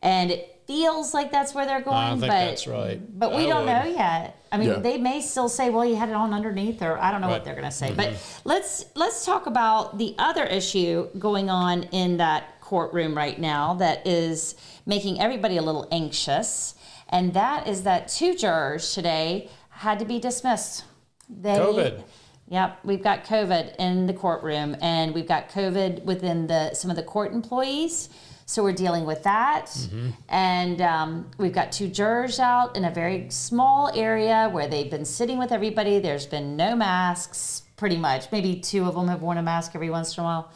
And 0.00 0.30
it 0.30 0.62
feels 0.66 1.12
like 1.12 1.30
that's 1.30 1.54
where 1.54 1.66
they're 1.66 1.82
going 1.82 1.96
I 1.96 2.10
think 2.12 2.20
but 2.22 2.28
that's 2.28 2.66
right. 2.66 3.18
but 3.18 3.34
we 3.34 3.44
I 3.44 3.48
don't 3.48 3.66
would. 3.66 3.72
know 3.72 3.84
yet. 3.84 4.42
I 4.50 4.56
mean 4.56 4.70
Yeah. 4.70 4.78
they 4.78 4.96
may 4.96 5.20
still 5.20 5.50
say 5.50 5.68
well 5.68 5.84
you 5.84 5.96
had 5.96 6.08
it 6.08 6.14
on 6.14 6.32
underneath 6.32 6.80
or 6.80 6.98
i 6.98 7.10
don't 7.10 7.20
know 7.20 7.28
what 7.28 7.44
they're 7.44 7.54
going 7.54 7.66
to 7.66 7.70
say 7.70 7.88
mm-hmm. 7.88 7.96
but 7.96 8.40
let's 8.44 8.86
let's 8.94 9.26
talk 9.26 9.46
about 9.46 9.98
the 9.98 10.14
other 10.18 10.44
issue 10.44 11.08
going 11.18 11.50
on 11.50 11.82
in 11.84 12.16
that 12.18 12.60
courtroom 12.60 13.14
right 13.14 13.38
now 13.38 13.74
that 13.74 14.06
is 14.06 14.54
making 14.86 15.20
everybody 15.20 15.58
a 15.58 15.62
little 15.62 15.86
anxious 15.90 16.74
and 17.12 17.32
that 17.34 17.68
is 17.68 17.84
that 17.84 18.08
two 18.08 18.34
jurors 18.34 18.92
today 18.94 19.48
had 19.68 19.98
to 20.00 20.04
be 20.04 20.18
dismissed. 20.18 20.84
They, 21.28 21.54
COVID. 21.54 22.02
Yep, 22.48 22.80
we've 22.84 23.02
got 23.02 23.24
COVID 23.24 23.76
in 23.78 24.06
the 24.06 24.12
courtroom, 24.12 24.76
and 24.82 25.14
we've 25.14 25.28
got 25.28 25.48
COVID 25.50 26.04
within 26.04 26.46
the 26.48 26.74
some 26.74 26.90
of 26.90 26.96
the 26.96 27.02
court 27.02 27.32
employees. 27.32 28.08
So 28.44 28.62
we're 28.62 28.72
dealing 28.72 29.06
with 29.06 29.22
that, 29.22 29.66
Mm-hmm. 29.66 30.08
and 30.28 30.80
um, 30.82 31.30
we've 31.38 31.54
got 31.54 31.72
two 31.72 31.88
jurors 31.88 32.38
out 32.40 32.76
in 32.76 32.84
a 32.84 32.90
very 32.90 33.30
small 33.30 33.90
area 33.94 34.50
where 34.52 34.66
they've 34.68 34.90
been 34.90 35.04
sitting 35.06 35.38
with 35.38 35.52
everybody. 35.52 36.00
There's 36.00 36.26
been 36.26 36.56
no 36.56 36.74
masks, 36.76 37.62
pretty 37.76 37.96
much. 37.96 38.30
Maybe 38.32 38.56
two 38.56 38.84
of 38.84 38.94
them 38.94 39.08
have 39.08 39.22
worn 39.22 39.38
a 39.38 39.42
mask 39.42 39.72
every 39.74 39.88
once 39.90 40.18
in 40.18 40.22
a 40.22 40.24
while. 40.24 40.50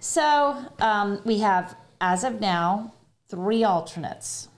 So 0.00 0.56
um, 0.80 1.22
we 1.24 1.38
have, 1.38 1.76
as 2.00 2.24
of 2.24 2.40
now, 2.40 2.92
three 3.30 3.64
alternates 3.64 4.48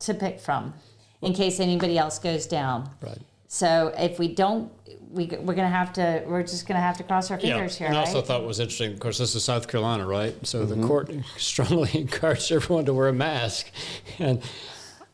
to 0.00 0.14
pick 0.14 0.40
from 0.40 0.74
in 1.22 1.32
case 1.32 1.60
anybody 1.60 1.98
else 1.98 2.18
goes 2.18 2.46
down. 2.46 2.90
Right. 3.00 3.18
So 3.48 3.92
if 3.96 4.18
we 4.18 4.28
don't, 4.28 4.70
we, 5.10 5.26
we're 5.26 5.54
going 5.54 5.58
to 5.58 5.68
have 5.68 5.92
to, 5.94 6.22
we're 6.26 6.42
just 6.42 6.66
going 6.66 6.76
to 6.76 6.82
have 6.82 6.98
to 6.98 7.02
cross 7.02 7.30
our 7.30 7.38
fingers 7.38 7.74
yeah. 7.74 7.78
here, 7.78 7.86
And 7.88 7.96
I 7.96 8.00
right? 8.00 8.08
also 8.08 8.20
thought 8.20 8.42
it 8.42 8.46
was 8.46 8.60
interesting, 8.60 8.92
of 8.92 9.00
course, 9.00 9.18
this 9.18 9.34
is 9.34 9.42
South 9.42 9.66
Carolina, 9.66 10.06
right? 10.06 10.34
So 10.46 10.66
the 10.66 10.74
mm-hmm. 10.74 10.86
court 10.86 11.10
strongly 11.38 11.90
encouraged 11.94 12.52
everyone 12.52 12.84
to 12.84 12.94
wear 12.94 13.08
a 13.08 13.12
mask. 13.12 13.70
And 14.18 14.42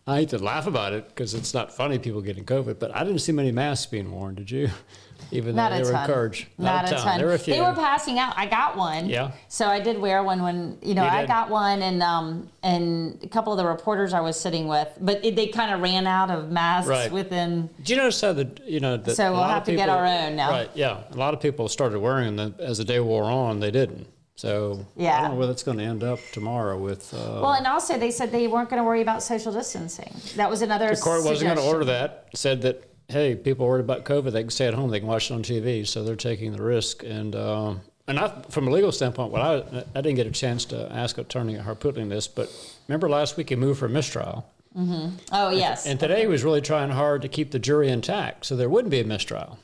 I 0.06 0.16
hate 0.16 0.28
to 0.30 0.38
laugh 0.38 0.66
about 0.66 0.92
it 0.92 1.08
because 1.08 1.32
it's 1.32 1.54
not 1.54 1.72
funny 1.74 1.98
people 1.98 2.20
getting 2.20 2.44
COVID, 2.44 2.78
but 2.78 2.94
I 2.94 3.04
didn't 3.04 3.20
see 3.20 3.32
many 3.32 3.50
masks 3.52 3.86
being 3.86 4.12
worn, 4.12 4.34
did 4.34 4.50
you? 4.50 4.68
Even 5.30 5.56
Not 5.56 5.70
though 5.70 5.76
a 5.76 5.78
they 5.78 5.84
were 5.84 5.92
ton. 5.92 6.00
encouraged. 6.10 6.46
Not, 6.58 6.92
a 6.92 6.94
ton. 6.94 7.16
There 7.16 7.26
were 7.26 7.32
a 7.32 7.38
few. 7.38 7.54
They 7.54 7.60
were 7.62 7.72
passing 7.72 8.18
out. 8.18 8.34
I 8.36 8.44
got 8.44 8.76
one. 8.76 9.08
Yeah. 9.08 9.32
So 9.48 9.66
I 9.66 9.80
did 9.80 9.98
wear 9.98 10.22
one 10.22 10.42
when 10.42 10.76
you 10.82 10.94
know 10.94 11.02
You 11.04 11.08
I 11.08 11.24
got 11.24 11.48
one, 11.48 11.80
and 11.80 12.02
um 12.02 12.50
and 12.62 13.18
a 13.22 13.28
couple 13.28 13.50
of 13.52 13.56
the 13.56 13.64
reporters 13.64 14.12
I 14.12 14.20
was 14.20 14.38
sitting 14.38 14.68
with, 14.68 14.88
but 15.00 15.24
it, 15.24 15.34
they 15.36 15.46
kind 15.46 15.72
of 15.72 15.80
ran 15.80 16.06
out 16.06 16.30
of 16.30 16.50
masks 16.50 16.88
Right. 16.90 17.10
within. 17.10 17.70
Do 17.82 17.94
you 17.94 17.98
notice 17.98 18.20
how 18.20 18.34
the 18.34 18.50
you 18.66 18.80
know 18.80 18.98
that 18.98 19.16
So 19.16 19.30
a 19.30 19.32
we'll 19.32 19.44
have 19.44 19.64
to 19.64 19.74
get 19.74 19.88
our 19.88 20.04
own 20.04 20.36
now. 20.36 20.50
Right. 20.50 20.70
Yeah. 20.74 21.04
A 21.10 21.16
lot 21.16 21.32
of 21.32 21.40
people 21.40 21.68
started 21.68 21.98
wearing 22.00 22.36
them 22.36 22.54
as 22.58 22.76
the 22.76 22.84
day 22.84 23.00
wore 23.00 23.24
on. 23.24 23.60
They 23.60 23.70
didn't. 23.70 24.06
So 24.36 24.84
yeah. 24.96 25.18
I 25.18 25.20
don't 25.22 25.32
know 25.32 25.36
where 25.36 25.46
that's 25.46 25.62
going 25.62 25.78
to 25.78 25.84
end 25.84 26.02
up 26.02 26.18
tomorrow 26.32 26.76
with. 26.78 27.14
Uh, 27.14 27.40
Well, 27.42 27.52
and 27.52 27.66
also 27.66 27.98
they 27.98 28.10
said 28.10 28.32
they 28.32 28.48
weren't 28.48 28.68
going 28.68 28.80
to 28.80 28.86
worry 28.86 29.00
about 29.00 29.22
social 29.22 29.52
distancing. 29.52 30.12
That 30.36 30.50
was 30.50 30.62
another. 30.62 30.88
the 30.88 31.00
court 31.00 31.24
wasn't 31.24 31.54
going 31.54 31.58
to 31.58 31.72
order 31.72 31.84
that. 31.86 32.28
Said 32.34 32.62
that 32.62 32.90
hey, 33.08 33.34
people 33.36 33.66
worried 33.66 33.84
about 33.84 34.04
COVID, 34.04 34.32
they 34.32 34.42
can 34.42 34.50
stay 34.50 34.66
at 34.66 34.74
home. 34.74 34.90
They 34.90 34.98
can 34.98 35.08
watch 35.08 35.30
it 35.30 35.34
on 35.34 35.42
TV. 35.42 35.86
So 35.86 36.04
they're 36.04 36.16
taking 36.16 36.52
the 36.52 36.62
risk. 36.62 37.04
And 37.04 37.36
um, 37.36 37.80
and 38.08 38.18
I, 38.18 38.42
from 38.48 38.66
a 38.66 38.70
legal 38.70 38.92
standpoint, 38.92 39.30
what 39.30 39.40
I 39.40 39.84
I 39.94 40.00
didn't 40.00 40.16
get 40.16 40.26
a 40.26 40.32
chance 40.32 40.64
to 40.66 40.90
ask 40.92 41.16
Attorney 41.16 41.56
Harpootlian 41.56 42.08
this, 42.08 42.26
but 42.26 42.50
remember 42.88 43.08
last 43.08 43.36
week 43.36 43.50
he 43.50 43.56
moved 43.56 43.78
for 43.78 43.86
a 43.86 43.90
mistrial. 43.90 44.46
Oh 44.76 45.50
yes. 45.50 45.86
And 45.86 46.00
today 46.00 46.22
he 46.22 46.26
was 46.26 46.42
really 46.42 46.60
trying 46.60 46.90
hard 46.90 47.22
to 47.22 47.28
keep 47.28 47.52
the 47.52 47.60
jury 47.60 47.88
intact, 47.88 48.46
so 48.46 48.56
there 48.56 48.68
wouldn't 48.68 48.90
be 48.90 48.98
a 48.98 49.04
mistrial. 49.04 49.58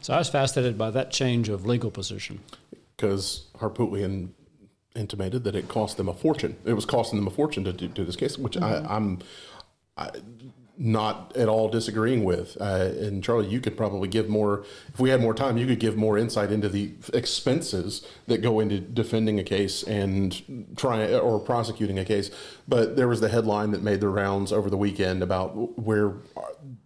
So 0.00 0.12
I 0.12 0.18
was 0.18 0.28
fascinated 0.28 0.76
by 0.76 0.90
that 0.90 1.10
change 1.10 1.48
of 1.48 1.66
legal 1.66 1.90
position. 1.90 2.40
Because 2.96 3.48
Harpootlian 3.58 4.30
intimated 4.94 5.44
that 5.44 5.54
it 5.54 5.68
cost 5.68 5.96
them 5.96 6.08
a 6.08 6.14
fortune. 6.14 6.56
It 6.64 6.72
was 6.72 6.86
costing 6.86 7.18
them 7.18 7.26
a 7.26 7.30
fortune 7.30 7.64
to 7.64 7.72
do, 7.72 7.88
do 7.88 8.04
this 8.04 8.16
case, 8.16 8.38
which 8.38 8.54
Mm-hmm. 8.54 8.86
I, 8.86 8.96
I'm 8.96 9.18
I, 9.96 10.10
not 10.78 11.34
at 11.36 11.48
all 11.48 11.68
disagreeing 11.68 12.22
with. 12.24 12.56
Uh, 12.60 12.90
and 13.00 13.24
Charlie, 13.24 13.48
you 13.48 13.60
could 13.60 13.76
probably 13.76 14.08
give 14.08 14.28
more, 14.28 14.64
if 14.92 15.00
we 15.00 15.10
had 15.10 15.20
more 15.20 15.34
time, 15.34 15.56
you 15.56 15.66
could 15.66 15.80
give 15.80 15.96
more 15.96 16.18
insight 16.18 16.52
into 16.52 16.68
the 16.68 16.92
expenses 17.14 18.06
that 18.26 18.42
go 18.42 18.60
into 18.60 18.78
defending 18.80 19.38
a 19.38 19.44
case 19.44 19.82
and 19.82 20.42
trying 20.76 21.14
or 21.14 21.38
prosecuting 21.38 21.98
a 21.98 22.04
case. 22.04 22.30
But 22.68 22.96
there 22.96 23.08
was 23.08 23.20
the 23.20 23.28
headline 23.28 23.70
that 23.70 23.82
made 23.82 24.00
the 24.00 24.08
rounds 24.08 24.52
over 24.52 24.68
the 24.68 24.76
weekend 24.76 25.22
about 25.22 25.78
where 25.78 26.14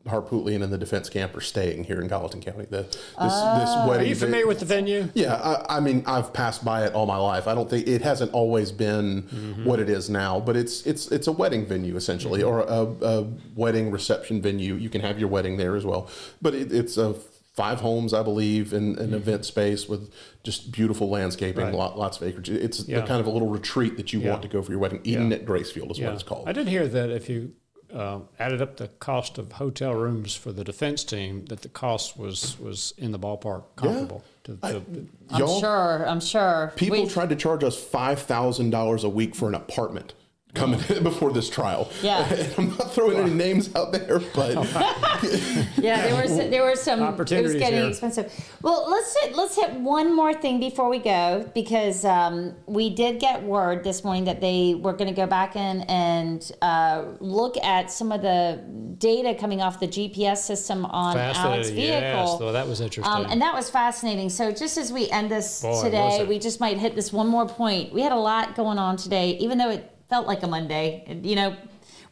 Harpootlian 0.06 0.62
and 0.62 0.72
the 0.72 0.78
defense 0.78 1.08
camp 1.10 1.36
are 1.36 1.40
staying 1.42 1.84
here 1.84 2.00
in 2.00 2.08
Colleton 2.08 2.40
County. 2.40 2.64
The, 2.64 2.82
this, 2.82 2.98
this 3.18 3.20
Are 3.20 4.02
you 4.02 4.14
familiar 4.14 4.46
with 4.46 4.58
the 4.58 4.64
venue? 4.64 5.08
Yeah, 5.14 5.34
I, 5.34 5.76
I 5.76 5.80
mean, 5.80 6.02
I've 6.06 6.32
passed 6.32 6.64
by 6.64 6.84
it 6.86 6.94
all 6.94 7.06
my 7.06 7.18
life. 7.18 7.46
I 7.46 7.54
don't 7.54 7.68
think 7.68 7.86
it 7.86 8.02
hasn't 8.02 8.32
always 8.32 8.72
been 8.72 9.22
Mm-hmm. 9.30 9.64
what 9.64 9.78
it 9.80 9.88
is 9.88 10.08
now, 10.10 10.40
but 10.40 10.56
it's 10.56 10.84
it's 10.86 11.08
it's 11.10 11.26
a 11.26 11.32
wedding 11.32 11.64
venue 11.66 11.96
essentially, 11.96 12.42
or 12.42 12.60
a, 12.60 12.82
a 13.02 13.22
wedding 13.54 13.79
reception 13.88 14.42
venue. 14.42 14.74
You 14.74 14.90
can 14.90 15.00
have 15.00 15.18
your 15.20 15.28
wedding 15.28 15.56
there 15.56 15.76
as 15.76 15.84
well, 15.84 16.10
but 16.42 16.54
it, 16.54 16.72
it's 16.72 16.96
a 16.98 17.14
five 17.54 17.80
homes, 17.80 18.14
I 18.14 18.22
believe, 18.22 18.72
in 18.72 18.96
an 18.98 19.12
event 19.12 19.44
space 19.44 19.88
with 19.88 20.10
just 20.44 20.70
beautiful 20.72 21.08
landscaping, 21.10 21.62
Mm-hmm. 21.66 21.70
Right. 21.72 21.78
lot, 21.78 21.98
lots 21.98 22.16
of 22.20 22.22
acreage. 22.28 22.48
It's 22.48 22.86
Yeah. 22.88 23.00
the 23.00 23.06
kind 23.06 23.20
of 23.20 23.26
a 23.26 23.30
little 23.30 23.48
retreat 23.48 23.96
that 23.96 24.12
you 24.12 24.20
Yeah. 24.20 24.30
want 24.30 24.42
to 24.42 24.48
go 24.48 24.62
for 24.62 24.70
your 24.70 24.80
wedding. 24.80 25.00
Eden 25.04 25.30
Yeah. 25.30 25.36
at 25.38 25.46
Gracefield 25.46 25.90
is 25.90 26.00
what 26.00 26.12
it's 26.14 26.22
called. 26.22 26.48
I 26.48 26.52
did 26.52 26.68
hear 26.68 26.86
that 26.88 27.10
if 27.10 27.28
you 27.28 27.52
uh, 27.92 28.20
added 28.38 28.62
up 28.62 28.76
the 28.76 28.86
cost 29.00 29.36
of 29.36 29.50
hotel 29.50 29.92
rooms 29.94 30.36
for 30.36 30.52
the 30.52 30.62
defense 30.62 31.02
team, 31.02 31.44
that 31.46 31.62
the 31.62 31.68
cost 31.68 32.16
was 32.16 32.56
was 32.60 32.94
in 32.96 33.10
the 33.10 33.18
ballpark 33.18 33.64
comparable 33.74 34.22
to, 34.44 34.56
to 34.58 34.82
I'm 35.30 35.40
sure. 35.60 36.06
I'm 36.08 36.20
sure. 36.20 36.72
People 36.76 37.02
We- 37.02 37.08
tried 37.08 37.30
to 37.30 37.36
charge 37.36 37.64
us 37.64 37.76
five 37.76 38.20
thousand 38.20 38.70
dollars 38.70 39.02
a 39.02 39.08
week 39.08 39.34
for 39.34 39.48
an 39.48 39.56
apartment 39.56 40.14
coming 40.54 40.80
before 41.02 41.32
this 41.32 41.48
trial. 41.48 41.90
Yeah. 42.02 42.26
I'm 42.58 42.70
not 42.76 42.92
throwing 42.92 43.18
any 43.18 43.34
names 43.34 43.74
out 43.74 43.92
there, 43.92 44.20
but 44.34 44.54
yeah, 45.76 46.06
there 46.08 46.22
was 46.22 46.36
there 46.36 46.62
were 46.62 46.76
some. 46.76 47.00
It 47.00 47.02
was 47.02 47.14
Opportunities 47.14 47.54
getting 47.54 47.80
here. 47.80 47.88
expensive. 47.88 48.32
Well, 48.62 48.88
let's 48.90 49.16
hit, 49.20 49.36
let's 49.36 49.56
hit 49.56 49.72
one 49.72 50.14
more 50.14 50.34
thing 50.34 50.60
before 50.60 50.88
we 50.88 50.98
go 50.98 51.48
because 51.54 52.04
um, 52.04 52.54
we 52.66 52.90
did 52.90 53.20
get 53.20 53.42
word 53.42 53.84
this 53.84 54.04
morning 54.04 54.24
that 54.24 54.40
they 54.40 54.74
were 54.74 54.92
going 54.92 55.08
to 55.08 55.16
go 55.16 55.26
back 55.26 55.56
in 55.56 55.82
and 55.82 56.50
uh, 56.62 57.04
look 57.20 57.56
at 57.58 57.90
some 57.90 58.12
of 58.12 58.22
the 58.22 58.62
data 58.98 59.34
coming 59.34 59.62
off 59.62 59.80
the 59.80 59.88
GPS 59.88 60.38
system 60.38 60.84
on 60.86 61.16
Alex's 61.16 61.72
vehicle. 61.72 62.00
Yes, 62.00 62.40
well, 62.40 62.52
that 62.52 62.68
was 62.68 62.80
interesting. 62.80 63.12
Um, 63.12 63.26
and 63.30 63.40
that 63.40 63.54
was 63.54 63.70
fascinating. 63.70 64.28
So 64.30 64.50
just 64.50 64.76
as 64.76 64.92
we 64.92 65.08
end 65.10 65.30
this 65.30 65.62
Boy, 65.62 65.82
today, 65.82 66.24
we 66.28 66.38
just 66.38 66.60
might 66.60 66.78
hit 66.78 66.94
this 66.94 67.12
one 67.12 67.26
more 67.26 67.46
point. 67.46 67.92
We 67.92 68.02
had 68.02 68.12
a 68.12 68.16
lot 68.16 68.54
going 68.54 68.78
on 68.78 68.96
today, 68.96 69.36
even 69.38 69.58
though 69.58 69.70
it 69.70 69.89
felt 70.10 70.26
like 70.26 70.42
a 70.42 70.46
Monday. 70.48 71.04
and, 71.06 71.24
You 71.24 71.36
know, 71.36 71.56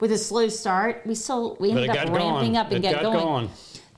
with 0.01 0.13
a 0.13 0.19
slow 0.19 0.49
start, 0.49 1.03
we 1.05 1.15
still 1.17 1.57
we 1.61 1.71
ended 1.73 1.91
up 1.91 1.97
ramping 2.09 2.53
going. 2.53 2.57
up 2.57 2.69
and 2.69 2.77
It 2.77 2.83
get 2.89 2.95
got 2.95 3.03
going. 3.03 3.19
going. 3.19 3.51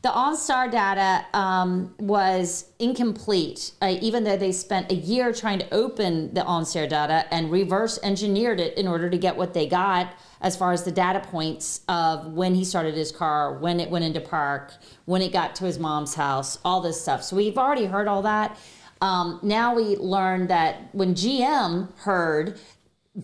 The 0.02 0.08
OnStar 0.08 0.70
data 0.70 1.26
um, 1.34 1.94
was 1.98 2.64
incomplete, 2.78 3.72
uh, 3.82 3.96
even 4.00 4.24
though 4.24 4.38
they 4.38 4.50
spent 4.50 4.90
a 4.90 4.94
year 4.94 5.30
trying 5.30 5.58
to 5.58 5.74
open 5.74 6.32
the 6.32 6.40
OnStar 6.40 6.88
data 6.88 7.26
and 7.30 7.50
reverse 7.52 7.98
engineered 8.02 8.60
it 8.60 8.78
in 8.78 8.88
order 8.88 9.10
to 9.10 9.18
get 9.18 9.36
what 9.36 9.52
they 9.52 9.66
got 9.66 10.14
as 10.40 10.56
far 10.56 10.72
as 10.72 10.84
the 10.84 10.90
data 10.90 11.20
points 11.20 11.82
of 11.86 12.32
when 12.32 12.54
he 12.54 12.64
started 12.64 12.94
his 12.94 13.12
car, 13.12 13.58
when 13.58 13.78
it 13.78 13.90
went 13.90 14.06
into 14.06 14.22
park, 14.22 14.72
when 15.04 15.20
it 15.20 15.34
got 15.34 15.54
to 15.56 15.64
his 15.66 15.78
mom's 15.78 16.14
house, 16.14 16.58
all 16.64 16.80
this 16.80 16.98
stuff. 16.98 17.22
So 17.22 17.36
we've 17.36 17.58
already 17.58 17.84
heard 17.84 18.08
all 18.08 18.22
that. 18.22 18.56
Um, 19.02 19.38
now 19.42 19.74
we 19.74 19.96
learned 19.96 20.48
that 20.48 20.94
when 20.94 21.14
GM 21.14 21.94
heard 21.98 22.58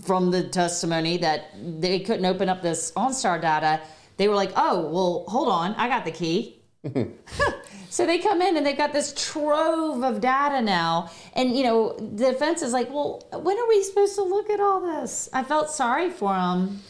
from 0.02 0.30
the 0.30 0.44
testimony 0.44 1.16
that 1.18 1.50
they 1.80 2.00
couldn't 2.00 2.24
open 2.24 2.48
up 2.48 2.62
this 2.62 2.92
OnStar 2.92 3.40
data, 3.40 3.80
they 4.16 4.28
were 4.28 4.34
like, 4.34 4.52
oh, 4.56 4.88
well, 4.88 5.24
hold 5.28 5.48
on, 5.48 5.74
I 5.74 5.88
got 5.88 6.04
the 6.04 6.10
key. 6.10 6.62
so 7.90 8.06
they 8.06 8.18
come 8.18 8.40
in 8.40 8.56
and 8.56 8.64
they've 8.64 8.76
got 8.76 8.92
this 8.92 9.12
trove 9.16 10.02
of 10.02 10.20
data 10.20 10.62
now. 10.62 11.10
And, 11.34 11.56
you 11.56 11.64
know, 11.64 11.96
the 11.98 12.32
defense 12.32 12.62
is 12.62 12.72
like, 12.72 12.88
well, 12.90 13.26
when 13.32 13.58
are 13.58 13.68
we 13.68 13.82
supposed 13.82 14.14
to 14.16 14.22
look 14.22 14.50
at 14.50 14.60
all 14.60 14.80
this? 14.80 15.28
I 15.32 15.42
felt 15.42 15.70
sorry 15.70 16.10
for 16.10 16.34
them 16.34 16.80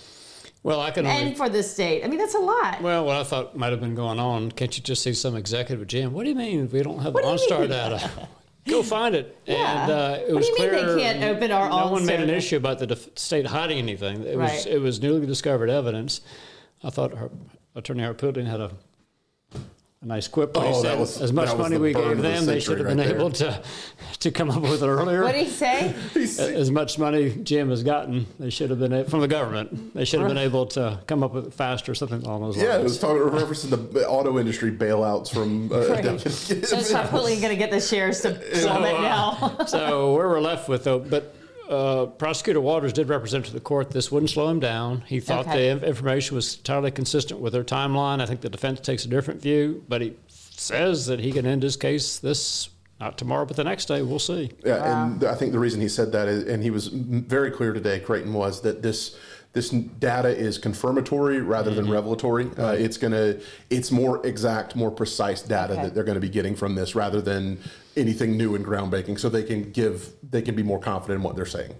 well, 0.66 0.80
I 0.80 0.90
can 0.90 1.06
only 1.06 1.28
and 1.28 1.36
for 1.36 1.48
the 1.48 1.62
state. 1.62 2.02
I 2.04 2.08
mean, 2.08 2.18
that's 2.18 2.34
a 2.34 2.40
lot. 2.40 2.82
Well, 2.82 3.04
what 3.04 3.14
I 3.14 3.22
thought 3.22 3.56
might 3.56 3.70
have 3.70 3.78
been 3.78 3.94
going 3.94 4.18
on, 4.18 4.50
can't 4.50 4.76
you 4.76 4.82
just 4.82 5.00
see 5.00 5.14
some 5.14 5.36
executive 5.36 5.86
GM? 5.86 6.10
What 6.10 6.24
do 6.24 6.30
you 6.30 6.34
mean 6.34 6.68
we 6.68 6.82
don't 6.82 6.98
have 6.98 7.14
OnStar 7.14 7.68
data? 7.68 8.28
Go 8.68 8.82
find 8.82 9.14
it. 9.14 9.36
Yeah. 9.46 9.82
And 9.84 9.92
uh, 9.92 10.18
it 10.20 10.28
What 10.28 10.36
was 10.38 10.46
do 10.48 10.52
you 10.52 10.58
mean 10.58 10.70
clear. 10.80 10.94
they 10.96 11.00
can't 11.02 11.24
open 11.36 11.50
our 11.52 11.68
No 11.68 11.92
one 11.92 12.04
made 12.04 12.20
an 12.20 12.30
issue 12.30 12.56
about 12.56 12.78
the 12.78 12.86
def- 12.88 13.10
state 13.16 13.46
hiding 13.46 13.78
anything. 13.78 14.24
It 14.24 14.36
Right. 14.36 14.52
was 14.54 14.66
it 14.66 14.80
was 14.80 15.00
newly 15.00 15.26
discovered 15.26 15.70
evidence. 15.70 16.20
I 16.82 16.90
thought 16.90 17.14
her, 17.14 17.30
Attorney 17.74 18.02
Harpootlian 18.02 18.46
had 18.46 18.60
a, 18.60 18.70
a 20.02 20.06
nice 20.06 20.28
quip 20.28 20.54
when 20.54 20.66
Oh, 20.66 20.68
he 20.68 20.82
said 20.82 20.98
was- 20.98 21.20
as 21.22 21.32
much 21.32 21.56
money 21.56 21.78
we 21.78 21.94
gave 21.94 22.04
of 22.04 22.16
the 22.18 22.22
them, 22.22 22.44
they 22.44 22.60
should 22.60 22.76
century 22.78 22.78
have 22.78 22.88
been 22.88 22.98
right 22.98 23.06
there. 23.08 23.16
able 23.16 23.30
to 23.30 23.62
to 24.20 24.30
come 24.30 24.50
up 24.50 24.60
with 24.62 24.82
it 24.82 24.86
earlier. 24.86 25.22
What 25.22 25.32
did 25.32 25.46
he 25.46 25.50
say? 25.50 25.94
as 26.54 26.70
much 26.70 26.98
money 26.98 27.30
GM 27.30 27.70
has 27.70 27.82
gotten, 27.82 28.26
they 28.38 28.50
should 28.50 28.68
have 28.70 28.78
been 28.78 28.92
a- 28.92 29.04
from 29.04 29.20
the 29.20 29.28
government. 29.28 29.94
They 29.94 30.04
should 30.04 30.20
have 30.20 30.28
been 30.28 30.36
able 30.38 30.66
to 30.66 31.00
come 31.06 31.22
up 31.22 31.32
with 31.32 31.46
it 31.46 31.54
faster, 31.54 31.94
something 31.94 32.22
along 32.22 32.42
those 32.42 32.56
lines. 32.56 32.68
yeah, 32.68 32.76
it 32.78 32.82
was 32.82 32.98
talking 32.98 33.22
referencing 33.22 33.92
the 33.92 34.06
auto 34.08 34.38
industry 34.38 34.70
bailouts 34.70 35.32
from. 35.32 35.72
Uh, 35.72 35.76
Right. 35.86 36.20
So 36.20 36.54
it's 36.78 36.92
probably 36.92 37.36
going 37.36 37.50
to 37.50 37.56
get 37.56 37.70
the 37.70 37.80
shares 37.80 38.20
to 38.20 38.30
plummet 38.54 39.00
now. 39.00 39.64
so 39.66 40.12
where 40.14 40.28
we're 40.28 40.40
left 40.40 40.68
with 40.68 40.84
though, 40.84 40.98
but 40.98 41.34
uh, 41.68 42.06
Prosecutor 42.06 42.60
Waters 42.60 42.92
did 42.92 43.08
represent 43.08 43.44
to 43.46 43.52
the 43.52 43.60
court 43.60 43.90
this 43.90 44.10
wouldn't 44.12 44.30
slow 44.30 44.48
him 44.48 44.60
down. 44.60 45.02
He 45.06 45.20
thought 45.20 45.46
Okay. 45.46 45.74
the 45.74 45.86
information 45.86 46.34
was 46.36 46.56
entirely 46.56 46.90
consistent 46.90 47.40
with 47.40 47.52
their 47.52 47.64
timeline. 47.64 48.20
I 48.20 48.26
think 48.26 48.40
the 48.40 48.48
defense 48.50 48.80
takes 48.80 49.04
a 49.04 49.08
different 49.08 49.40
view, 49.42 49.84
but 49.88 50.00
he 50.00 50.14
says 50.28 51.06
that 51.06 51.20
he 51.20 51.32
can 51.32 51.46
end 51.46 51.62
his 51.62 51.76
case 51.76 52.18
this 52.18 52.68
not 52.98 53.18
tomorrow, 53.18 53.44
but 53.44 53.56
the 53.56 53.64
next 53.64 53.86
day. 53.88 54.00
We'll 54.00 54.18
see. 54.18 54.50
Yeah, 54.64 55.04
and 55.04 55.22
I 55.24 55.34
think 55.34 55.52
the 55.52 55.58
reason 55.58 55.82
he 55.82 55.88
said 55.88 56.12
that, 56.12 56.28
is, 56.28 56.44
and 56.44 56.62
he 56.62 56.70
was 56.70 56.86
very 56.88 57.50
clear 57.50 57.74
today, 57.74 58.00
Creighton, 58.00 58.32
was 58.32 58.62
that 58.62 58.80
this 58.82 59.16
this 59.52 59.70
data 59.70 60.28
is 60.28 60.58
confirmatory 60.58 61.40
rather 61.40 61.74
than 61.74 61.90
revelatory. 61.90 62.46
Uh, 62.58 62.72
it's 62.72 62.98
gonna, 62.98 63.36
it's 63.70 63.90
more 63.90 64.24
exact, 64.26 64.76
more 64.76 64.90
precise 64.90 65.40
data 65.40 65.72
Okay. 65.74 65.82
that 65.84 65.94
they're 65.94 66.04
going 66.04 66.14
to 66.16 66.20
be 66.20 66.28
getting 66.28 66.54
from 66.54 66.74
this, 66.74 66.94
rather 66.94 67.20
than 67.22 67.58
anything 67.96 68.36
new 68.36 68.54
and 68.54 68.64
groundbreaking. 68.64 69.18
So 69.18 69.28
they 69.28 69.42
can 69.42 69.70
give, 69.72 70.12
they 70.22 70.42
can 70.42 70.54
be 70.54 70.62
more 70.62 70.78
confident 70.78 71.18
in 71.18 71.22
what 71.22 71.36
they're 71.36 71.46
saying. 71.46 71.74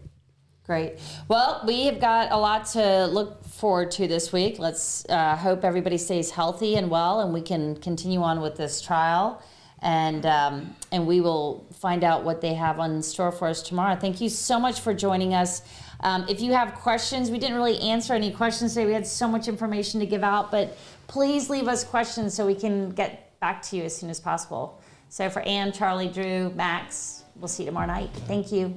Great. 0.65 0.99
Well, 1.29 1.63
we 1.65 1.87
have 1.87 2.01
got 2.01 2.33
a 2.33 2.37
lot 2.37 2.67
to 2.73 3.07
look 3.07 3.45
forward 3.45 3.93
to 3.93 4.09
this 4.09 4.33
week. 4.33 4.59
Let's 4.59 5.07
uh, 5.09 5.37
hope 5.37 5.65
everybody 5.65 5.97
stays 5.97 6.31
healthy 6.31 6.75
and 6.75 6.91
well, 6.91 7.21
and 7.21 7.33
we 7.33 7.41
can 7.41 7.77
continue 7.77 8.21
on 8.21 8.41
with 8.41 8.57
this 8.57 8.81
trial. 8.81 9.41
And 9.83 10.27
um, 10.27 10.75
and 10.91 11.07
we 11.07 11.21
will 11.21 11.67
find 11.73 12.03
out 12.03 12.25
what 12.25 12.41
they 12.41 12.55
have 12.55 12.81
on 12.81 13.01
store 13.03 13.31
for 13.31 13.47
us 13.47 13.63
tomorrow. 13.63 13.95
Thank 13.95 14.21
you 14.21 14.29
so 14.29 14.59
much 14.59 14.81
for 14.81 14.93
joining 14.95 15.35
us. 15.35 15.63
Um, 16.01 16.25
if 16.29 16.41
you 16.41 16.53
have 16.53 16.75
questions, 16.75 17.31
we 17.31 17.39
didn't 17.39 17.57
really 17.57 17.79
answer 17.79 18.15
any 18.15 18.33
questions 18.33 18.75
today. 18.75 18.87
We 18.87 18.93
had 18.93 19.07
so 19.07 19.29
much 19.29 19.49
information 19.49 20.01
to 20.01 20.07
give 20.07 20.25
out, 20.25 20.51
but 20.51 20.77
please 21.07 21.49
leave 21.49 21.69
us 21.69 21.85
questions 21.85 22.35
so 22.35 22.45
we 22.47 22.55
can 22.55 22.91
get 22.91 23.39
back 23.39 23.63
to 23.63 23.77
you 23.77 23.85
as 23.85 23.97
soon 23.97 24.11
as 24.11 24.19
possible. 24.19 24.81
So 25.09 25.31
for 25.31 25.43
Anne, 25.43 25.73
Charlie, 25.73 26.09
Drew, 26.09 26.51
Max, 26.55 27.25
we'll 27.37 27.49
see 27.49 27.63
you 27.63 27.69
tomorrow 27.69 27.87
night. 27.87 28.11
Thank 28.27 28.53
you. 28.53 28.77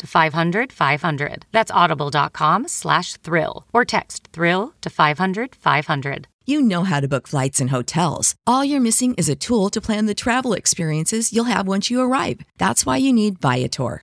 to 0.00 0.06
500 0.06 0.72
500. 0.72 1.46
That's 1.52 1.70
audible.com 1.70 2.68
slash 2.68 3.16
thrill 3.18 3.64
or 3.72 3.84
text 3.84 4.28
thrill 4.32 4.74
to 4.80 4.90
500 4.90 5.54
500. 5.54 6.26
You 6.46 6.60
know 6.62 6.82
how 6.82 7.00
to 7.00 7.06
book 7.06 7.28
flights 7.28 7.60
and 7.60 7.70
hotels. 7.70 8.34
All 8.46 8.64
you're 8.64 8.80
missing 8.80 9.14
is 9.14 9.28
a 9.28 9.36
tool 9.36 9.70
to 9.70 9.80
plan 9.80 10.06
the 10.06 10.14
travel 10.14 10.52
experiences 10.54 11.32
you'll 11.32 11.44
have 11.54 11.68
once 11.68 11.90
you 11.90 12.00
arrive. 12.00 12.40
That's 12.58 12.84
why 12.84 12.96
you 12.96 13.12
need 13.12 13.38
Viator. 13.38 14.02